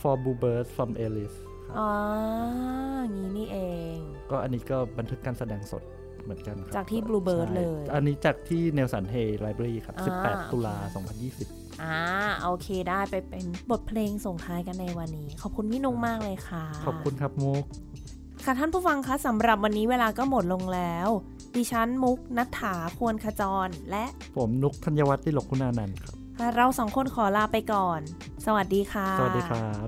[0.01, 1.89] for bluebirds from Alice ครับอ๋อ
[3.13, 3.57] งี้นี่เอ
[3.95, 3.97] ง
[4.31, 5.83] ก็อันนี้ก็บันทึกการแสดงสด
[6.23, 11.09] เหมือนกันครับจากที่ Bluebird ใช่เลย อันนี้จากที่เนลสันเฮย์ไลบรารีครับอ่า18 ตุลาโอเค
[11.57, 11.99] 2020 อ่า
[12.43, 17.63] โอเคได้ไปเป็นบทเพลงส่งท้ายกันในวันนี้ ขอบคุณพี่นุ้งมากเลยค่ะ ขอบคุณครับมุก
[18.43, 21.09] ค่ะท่านผู้ฟังคะสำหรับวันนี้เวลาก็หมดลงแล้ว
[21.55, 26.13] ดิฉันมุกนัฐถาควรขจร และผมนุกธัญวัฒน์ที่หลกคุณานันท์ครับ
[26.55, 27.99] เราสองคนขอลาไปก่อน
[28.45, 29.87] สวัสดีค่ะ สวัสดีครับ